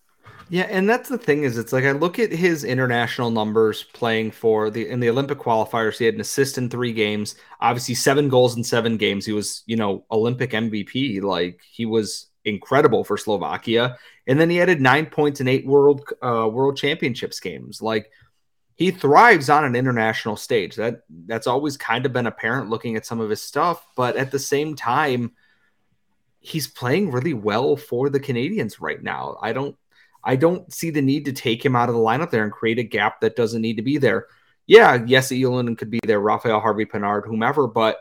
Yeah, 0.49 0.67
and 0.69 0.87
that's 0.87 1.09
the 1.09 1.17
thing 1.17 1.43
is 1.43 1.57
it's 1.57 1.73
like 1.73 1.85
I 1.85 1.93
look 1.93 2.19
at 2.19 2.31
his 2.31 2.63
international 2.63 3.31
numbers 3.31 3.83
playing 3.83 4.31
for 4.31 4.69
the 4.69 4.87
in 4.87 4.99
the 4.99 5.09
Olympic 5.09 5.39
qualifiers. 5.39 5.97
He 5.97 6.05
had 6.05 6.15
an 6.15 6.21
assist 6.21 6.57
in 6.57 6.69
three 6.69 6.93
games, 6.93 7.35
obviously 7.59 7.95
seven 7.95 8.29
goals 8.29 8.55
in 8.55 8.63
seven 8.63 8.97
games. 8.97 9.25
He 9.25 9.31
was, 9.31 9.63
you 9.65 9.75
know, 9.75 10.05
Olympic 10.11 10.51
MVP. 10.51 11.21
Like 11.21 11.61
he 11.71 11.85
was 11.85 12.27
incredible 12.45 13.03
for 13.03 13.17
Slovakia. 13.17 13.97
And 14.27 14.39
then 14.39 14.49
he 14.49 14.61
added 14.61 14.81
nine 14.81 15.05
points 15.07 15.41
in 15.41 15.47
eight 15.47 15.65
world 15.65 16.03
uh, 16.21 16.49
world 16.51 16.77
championships 16.77 17.39
games. 17.39 17.81
Like 17.81 18.11
he 18.75 18.91
thrives 18.91 19.49
on 19.49 19.65
an 19.65 19.75
international 19.75 20.35
stage. 20.35 20.75
That 20.75 21.01
that's 21.25 21.47
always 21.47 21.77
kind 21.77 22.05
of 22.05 22.13
been 22.13 22.27
apparent 22.27 22.69
looking 22.69 22.95
at 22.95 23.05
some 23.05 23.19
of 23.19 23.29
his 23.29 23.41
stuff, 23.41 23.85
but 23.95 24.17
at 24.17 24.31
the 24.31 24.39
same 24.39 24.75
time, 24.75 25.31
he's 26.39 26.67
playing 26.67 27.11
really 27.11 27.33
well 27.33 27.75
for 27.75 28.09
the 28.09 28.19
Canadians 28.19 28.81
right 28.81 29.01
now. 29.01 29.37
I 29.41 29.53
don't 29.53 29.75
I 30.23 30.35
don't 30.35 30.71
see 30.71 30.89
the 30.89 31.01
need 31.01 31.25
to 31.25 31.33
take 31.33 31.63
him 31.63 31.75
out 31.75 31.89
of 31.89 31.95
the 31.95 32.01
lineup 32.01 32.31
there 32.31 32.43
and 32.43 32.51
create 32.51 32.79
a 32.79 32.83
gap 32.83 33.21
that 33.21 33.35
doesn't 33.35 33.61
need 33.61 33.75
to 33.75 33.81
be 33.81 33.97
there. 33.97 34.27
Yeah, 34.65 35.03
yes, 35.05 35.29
Ylönen 35.29 35.77
could 35.77 35.89
be 35.89 35.99
there, 36.05 36.21
Raphael 36.21 36.61
Harvey 36.61 36.85
Pinard, 36.85 37.25
whomever, 37.25 37.67
but 37.67 37.99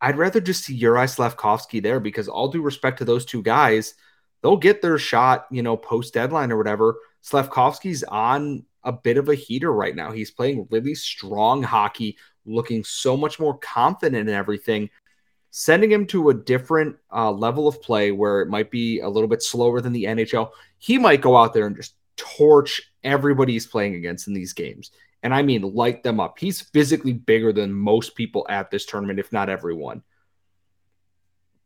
I'd 0.00 0.18
rather 0.18 0.40
just 0.40 0.64
see 0.64 0.78
Juraj 0.78 1.14
Slavkovsky 1.14 1.80
there 1.80 2.00
because 2.00 2.28
all 2.28 2.48
due 2.48 2.62
respect 2.62 2.98
to 2.98 3.04
those 3.04 3.24
two 3.24 3.42
guys, 3.42 3.94
they'll 4.42 4.56
get 4.56 4.82
their 4.82 4.98
shot, 4.98 5.46
you 5.50 5.62
know, 5.62 5.76
post 5.76 6.14
deadline 6.14 6.50
or 6.50 6.56
whatever. 6.56 6.96
Slavkovsky's 7.22 8.02
on 8.04 8.64
a 8.82 8.92
bit 8.92 9.16
of 9.16 9.28
a 9.28 9.34
heater 9.34 9.72
right 9.72 9.96
now. 9.96 10.12
He's 10.12 10.30
playing 10.30 10.68
really 10.70 10.94
strong 10.94 11.62
hockey, 11.62 12.18
looking 12.44 12.84
so 12.84 13.16
much 13.16 13.40
more 13.40 13.58
confident 13.58 14.28
in 14.28 14.34
everything 14.34 14.90
sending 15.58 15.90
him 15.90 16.04
to 16.04 16.28
a 16.28 16.34
different 16.34 16.94
uh, 17.10 17.30
level 17.30 17.66
of 17.66 17.80
play 17.80 18.12
where 18.12 18.42
it 18.42 18.48
might 18.48 18.70
be 18.70 19.00
a 19.00 19.08
little 19.08 19.26
bit 19.26 19.42
slower 19.42 19.80
than 19.80 19.94
the 19.94 20.04
NHL, 20.04 20.50
he 20.76 20.98
might 20.98 21.22
go 21.22 21.34
out 21.34 21.54
there 21.54 21.66
and 21.66 21.74
just 21.74 21.94
torch 22.18 22.82
everybody 23.02 23.54
he's 23.54 23.66
playing 23.66 23.94
against 23.94 24.28
in 24.28 24.34
these 24.34 24.52
games. 24.52 24.90
And 25.22 25.32
I 25.32 25.40
mean, 25.40 25.62
light 25.62 26.02
them 26.02 26.20
up. 26.20 26.38
He's 26.38 26.60
physically 26.60 27.14
bigger 27.14 27.54
than 27.54 27.72
most 27.72 28.14
people 28.14 28.44
at 28.50 28.70
this 28.70 28.84
tournament, 28.84 29.18
if 29.18 29.32
not 29.32 29.48
everyone. 29.48 30.02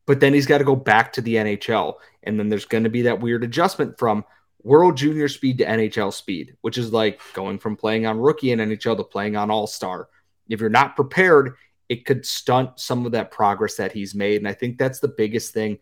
But 0.06 0.20
then 0.20 0.34
he's 0.34 0.46
got 0.46 0.58
to 0.58 0.64
go 0.64 0.76
back 0.76 1.12
to 1.14 1.20
the 1.20 1.34
NHL. 1.34 1.94
And 2.22 2.38
then 2.38 2.48
there's 2.48 2.66
going 2.66 2.84
to 2.84 2.90
be 2.90 3.02
that 3.02 3.20
weird 3.20 3.42
adjustment 3.42 3.98
from 3.98 4.24
World 4.62 4.96
Junior 4.96 5.26
speed 5.26 5.58
to 5.58 5.66
NHL 5.66 6.12
speed, 6.12 6.54
which 6.60 6.78
is 6.78 6.92
like 6.92 7.20
going 7.34 7.58
from 7.58 7.74
playing 7.74 8.06
on 8.06 8.20
rookie 8.20 8.52
in 8.52 8.60
NHL 8.60 8.98
to 8.98 9.02
playing 9.02 9.34
on 9.34 9.50
All 9.50 9.66
Star. 9.66 10.08
If 10.48 10.60
you're 10.60 10.70
not 10.70 10.94
prepared, 10.94 11.56
it 11.90 12.06
could 12.06 12.24
stunt 12.24 12.78
some 12.78 13.04
of 13.04 13.12
that 13.12 13.32
progress 13.32 13.74
that 13.74 13.90
he's 13.90 14.14
made. 14.14 14.36
And 14.36 14.46
I 14.46 14.54
think 14.54 14.78
that's 14.78 15.00
the 15.00 15.08
biggest 15.08 15.52
thing. 15.52 15.80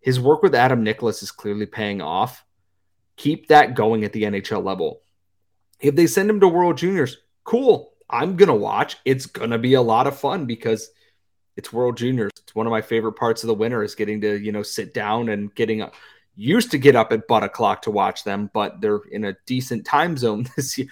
His 0.00 0.20
work 0.20 0.44
with 0.44 0.54
Adam 0.54 0.84
Nicholas 0.84 1.24
is 1.24 1.32
clearly 1.32 1.66
paying 1.66 2.00
off. 2.00 2.44
Keep 3.16 3.48
that 3.48 3.74
going 3.74 4.04
at 4.04 4.12
the 4.12 4.22
NHL 4.22 4.62
level. 4.64 5.00
If 5.80 5.96
they 5.96 6.06
send 6.06 6.30
him 6.30 6.38
to 6.38 6.46
World 6.46 6.78
Juniors, 6.78 7.18
cool. 7.42 7.94
I'm 8.08 8.36
going 8.36 8.48
to 8.48 8.54
watch. 8.54 8.96
It's 9.04 9.26
going 9.26 9.50
to 9.50 9.58
be 9.58 9.74
a 9.74 9.82
lot 9.82 10.06
of 10.06 10.16
fun 10.16 10.46
because 10.46 10.90
it's 11.56 11.72
World 11.72 11.96
Juniors. 11.96 12.30
It's 12.40 12.54
one 12.54 12.68
of 12.68 12.70
my 12.70 12.82
favorite 12.82 13.14
parts 13.14 13.42
of 13.42 13.48
the 13.48 13.54
winter 13.54 13.82
is 13.82 13.96
getting 13.96 14.20
to, 14.20 14.38
you 14.38 14.52
know, 14.52 14.62
sit 14.62 14.94
down 14.94 15.30
and 15.30 15.52
getting 15.56 15.82
up. 15.82 15.94
Used 16.36 16.70
to 16.70 16.78
get 16.78 16.94
up 16.94 17.12
at 17.12 17.26
butt 17.26 17.42
o'clock 17.42 17.82
to 17.82 17.90
watch 17.90 18.22
them, 18.22 18.50
but 18.54 18.80
they're 18.80 19.00
in 19.10 19.24
a 19.24 19.36
decent 19.46 19.84
time 19.84 20.16
zone 20.16 20.46
this 20.56 20.78
year, 20.78 20.88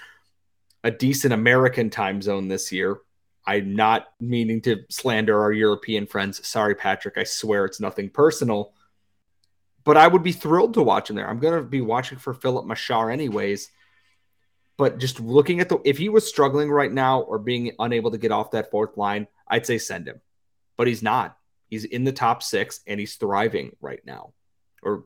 a 0.83 0.91
decent 0.91 1.33
American 1.33 1.91
time 1.91 2.21
zone 2.21 2.49
this 2.49 2.73
year 2.73 3.03
I'm 3.45 3.75
not 3.75 4.09
meaning 4.21 4.61
to 4.63 4.85
slander 4.89 5.41
our 5.41 5.53
European 5.53 6.07
friends. 6.07 6.47
Sorry, 6.47 6.75
Patrick. 6.75 7.19
I 7.19 7.25
swear 7.25 7.65
it's 7.65 7.81
nothing 7.81 8.09
personal. 8.09 8.73
But 9.85 9.97
I 9.97 10.07
would 10.07 10.23
be 10.23 10.33
thrilled 10.33 10.75
to 10.75 10.83
watch 10.83 11.11
him 11.11 11.17
there. 11.17 11.29
I'm 11.29 11.41
going 11.41 11.61
to 11.61 11.69
be 11.69 11.81
watching 11.81 12.19
for 12.19 12.35
Filip 12.35 12.67
Mesar 12.67 13.13
anyways. 13.13 13.69
But 14.77 14.99
just 14.99 15.19
looking 15.19 15.61
at 15.61 15.69
the, 15.69 15.81
if 15.85 15.99
he 15.99 16.09
was 16.09 16.27
struggling 16.27 16.71
right 16.71 16.93
now 16.93 17.21
or 17.21 17.39
being 17.39 17.73
unable 17.79 18.13
to 18.13 18.19
get 18.19 18.31
off 18.31 18.53
that 18.53 18.71
fourth 18.71 18.97
line, 18.97 19.27
I'd 19.49 19.67
say 19.67 19.79
send 19.79 20.07
him. 20.07 20.21
But 20.77 20.87
he's 20.87 21.03
not. 21.03 21.37
He's 21.69 21.85
in 21.85 22.05
the 22.05 22.13
top 22.13 22.43
six 22.43 22.81
and 22.87 23.01
he's 23.01 23.17
thriving 23.17 23.77
right 23.81 24.05
now, 24.05 24.35
or 24.83 25.05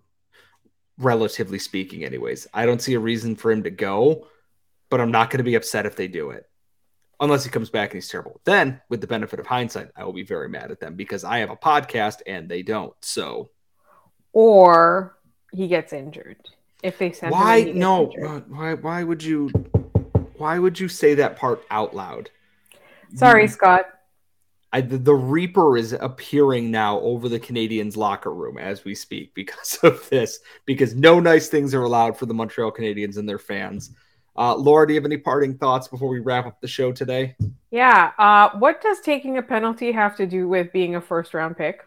relatively 0.98 1.58
speaking, 1.58 2.04
anyways. 2.04 2.46
I 2.52 2.66
don't 2.66 2.82
see 2.82 2.94
a 2.94 3.00
reason 3.00 3.36
for 3.36 3.50
him 3.50 3.62
to 3.62 3.70
go, 3.70 4.28
but 4.90 5.00
I'm 5.00 5.10
not 5.10 5.30
going 5.30 5.38
to 5.38 5.44
be 5.44 5.54
upset 5.54 5.86
if 5.86 5.96
they 5.96 6.08
do 6.08 6.30
it 6.30 6.48
unless 7.20 7.44
he 7.44 7.50
comes 7.50 7.70
back 7.70 7.90
and 7.90 7.96
he's 7.96 8.08
terrible. 8.08 8.40
Then, 8.44 8.80
with 8.88 9.00
the 9.00 9.06
benefit 9.06 9.40
of 9.40 9.46
hindsight, 9.46 9.88
I 9.96 10.04
will 10.04 10.12
be 10.12 10.24
very 10.24 10.48
mad 10.48 10.70
at 10.70 10.80
them 10.80 10.94
because 10.94 11.24
I 11.24 11.38
have 11.38 11.50
a 11.50 11.56
podcast 11.56 12.22
and 12.26 12.48
they 12.48 12.62
don't. 12.62 12.94
So, 13.02 13.50
or 14.32 15.16
he 15.52 15.68
gets 15.68 15.92
injured 15.92 16.48
if 16.82 16.98
they 16.98 17.12
send 17.12 17.32
why 17.32 17.62
him. 17.62 17.78
no? 17.78 18.12
Uh, 18.12 18.40
why 18.40 18.74
why 18.74 19.02
would 19.02 19.22
you 19.22 19.48
why 20.36 20.58
would 20.58 20.78
you 20.78 20.88
say 20.88 21.14
that 21.14 21.36
part 21.36 21.64
out 21.70 21.94
loud? 21.94 22.30
Sorry, 23.14 23.42
you, 23.42 23.48
Scott. 23.48 23.86
I, 24.72 24.80
the, 24.82 24.98
the 24.98 25.14
Reaper 25.14 25.76
is 25.76 25.92
appearing 25.94 26.70
now 26.70 27.00
over 27.00 27.28
the 27.28 27.38
Canadians' 27.38 27.96
locker 27.96 28.34
room 28.34 28.58
as 28.58 28.84
we 28.84 28.94
speak 28.94 29.34
because 29.34 29.78
of 29.82 30.06
this. 30.10 30.40
Because 30.66 30.94
no 30.94 31.20
nice 31.20 31.48
things 31.48 31.72
are 31.74 31.84
allowed 31.84 32.18
for 32.18 32.26
the 32.26 32.34
Montreal 32.34 32.72
Canadiens 32.72 33.16
and 33.16 33.28
their 33.28 33.38
fans. 33.38 33.92
Uh, 34.36 34.54
Laura, 34.54 34.86
do 34.86 34.92
you 34.92 35.00
have 35.00 35.06
any 35.06 35.16
parting 35.16 35.56
thoughts 35.56 35.88
before 35.88 36.08
we 36.08 36.18
wrap 36.18 36.46
up 36.46 36.60
the 36.60 36.68
show 36.68 36.92
today? 36.92 37.36
Yeah. 37.70 38.12
Uh, 38.18 38.50
what 38.58 38.82
does 38.82 39.00
taking 39.00 39.38
a 39.38 39.42
penalty 39.42 39.92
have 39.92 40.16
to 40.16 40.26
do 40.26 40.48
with 40.48 40.72
being 40.72 40.96
a 40.96 41.00
first 41.00 41.34
round 41.34 41.56
pick? 41.56 41.80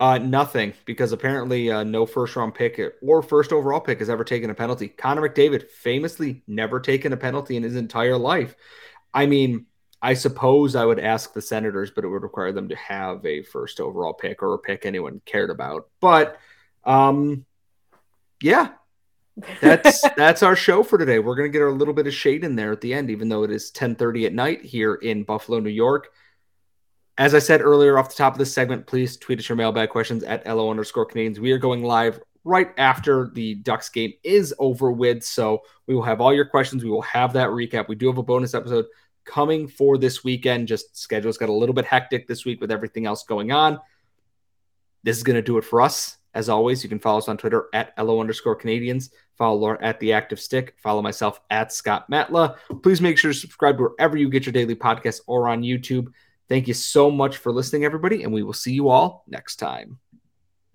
Uh, 0.00 0.16
nothing, 0.16 0.72
because 0.86 1.12
apparently 1.12 1.70
uh, 1.70 1.84
no 1.84 2.06
first 2.06 2.34
round 2.34 2.54
pick 2.54 2.80
or 3.02 3.22
first 3.22 3.52
overall 3.52 3.80
pick 3.80 3.98
has 3.98 4.08
ever 4.08 4.24
taken 4.24 4.48
a 4.48 4.54
penalty. 4.54 4.88
Connor 4.88 5.28
McDavid 5.28 5.70
famously 5.70 6.42
never 6.46 6.80
taken 6.80 7.12
a 7.12 7.18
penalty 7.18 7.56
in 7.56 7.62
his 7.62 7.76
entire 7.76 8.16
life. 8.16 8.56
I 9.12 9.26
mean, 9.26 9.66
I 10.00 10.14
suppose 10.14 10.74
I 10.74 10.86
would 10.86 10.98
ask 10.98 11.34
the 11.34 11.42
Senators, 11.42 11.90
but 11.90 12.04
it 12.04 12.08
would 12.08 12.22
require 12.22 12.52
them 12.52 12.70
to 12.70 12.76
have 12.76 13.26
a 13.26 13.42
first 13.42 13.78
overall 13.78 14.14
pick 14.14 14.42
or 14.42 14.54
a 14.54 14.58
pick 14.58 14.86
anyone 14.86 15.20
cared 15.26 15.50
about. 15.50 15.88
But 16.00 16.38
um, 16.84 17.44
yeah, 18.40 18.70
that's 19.60 20.02
that's 20.16 20.42
our 20.42 20.56
show 20.56 20.82
for 20.82 20.98
today. 20.98 21.18
We're 21.18 21.36
gonna 21.36 21.48
get 21.48 21.62
a 21.62 21.70
little 21.70 21.94
bit 21.94 22.06
of 22.06 22.14
shade 22.14 22.44
in 22.44 22.56
there 22.56 22.72
at 22.72 22.80
the 22.80 22.94
end, 22.94 23.10
even 23.10 23.28
though 23.28 23.42
it 23.42 23.50
is 23.50 23.70
10:30 23.72 24.26
at 24.26 24.32
night 24.32 24.64
here 24.64 24.94
in 24.94 25.24
Buffalo, 25.24 25.60
New 25.60 25.70
York. 25.70 26.12
as 27.18 27.34
I 27.34 27.38
said 27.38 27.60
earlier 27.60 27.98
off 27.98 28.08
the 28.08 28.14
top 28.16 28.32
of 28.32 28.38
this 28.38 28.52
segment, 28.52 28.86
please 28.86 29.16
tweet 29.16 29.38
us 29.38 29.48
your 29.48 29.56
mailbag 29.56 29.90
questions 29.90 30.24
at 30.24 30.46
LO 30.46 30.70
underscore 30.70 31.04
Canadians. 31.04 31.40
We 31.40 31.52
are 31.52 31.58
going 31.58 31.82
live 31.82 32.20
right 32.44 32.70
after 32.78 33.30
the 33.34 33.56
Ducks 33.56 33.88
game 33.88 34.12
is 34.22 34.54
over 34.58 34.90
with. 34.90 35.22
So 35.22 35.62
we 35.86 35.94
will 35.94 36.02
have 36.02 36.20
all 36.20 36.32
your 36.32 36.46
questions. 36.46 36.82
We 36.82 36.90
will 36.90 37.02
have 37.02 37.32
that 37.34 37.48
recap. 37.50 37.88
We 37.88 37.96
do 37.96 38.06
have 38.06 38.18
a 38.18 38.22
bonus 38.22 38.54
episode 38.54 38.86
coming 39.24 39.68
for 39.68 39.98
this 39.98 40.24
weekend. 40.24 40.68
Just 40.68 40.96
schedule's 40.96 41.38
got 41.38 41.48
a 41.48 41.54
little 41.54 41.74
bit 41.74 41.84
hectic 41.84 42.26
this 42.26 42.44
week 42.44 42.60
with 42.60 42.70
everything 42.70 43.06
else 43.06 43.24
going 43.24 43.52
on. 43.52 43.78
This 45.02 45.16
is 45.16 45.22
going 45.22 45.36
to 45.36 45.42
do 45.42 45.58
it 45.58 45.64
for 45.64 45.80
us. 45.80 46.16
As 46.34 46.48
always, 46.48 46.82
you 46.82 46.88
can 46.88 46.98
follow 46.98 47.18
us 47.18 47.28
on 47.28 47.36
Twitter 47.36 47.66
at 47.74 47.92
LO 47.98 48.20
underscore 48.20 48.54
Canadians. 48.54 49.10
Follow 49.36 49.58
Laura 49.58 49.78
at 49.80 49.98
The 50.00 50.12
Active 50.12 50.40
Stick. 50.40 50.74
Follow 50.78 51.02
myself 51.02 51.40
at 51.50 51.72
Scott 51.72 52.10
Matla. 52.10 52.56
Please 52.82 53.00
make 53.00 53.18
sure 53.18 53.32
to 53.32 53.38
subscribe 53.38 53.80
wherever 53.80 54.16
you 54.16 54.28
get 54.28 54.46
your 54.46 54.52
daily 54.52 54.76
podcast 54.76 55.22
or 55.26 55.48
on 55.48 55.62
YouTube. 55.62 56.08
Thank 56.48 56.68
you 56.68 56.74
so 56.74 57.10
much 57.10 57.36
for 57.36 57.52
listening, 57.52 57.84
everybody, 57.84 58.22
and 58.22 58.32
we 58.32 58.42
will 58.42 58.52
see 58.52 58.72
you 58.72 58.88
all 58.88 59.24
next 59.28 59.56
time. 59.56 59.98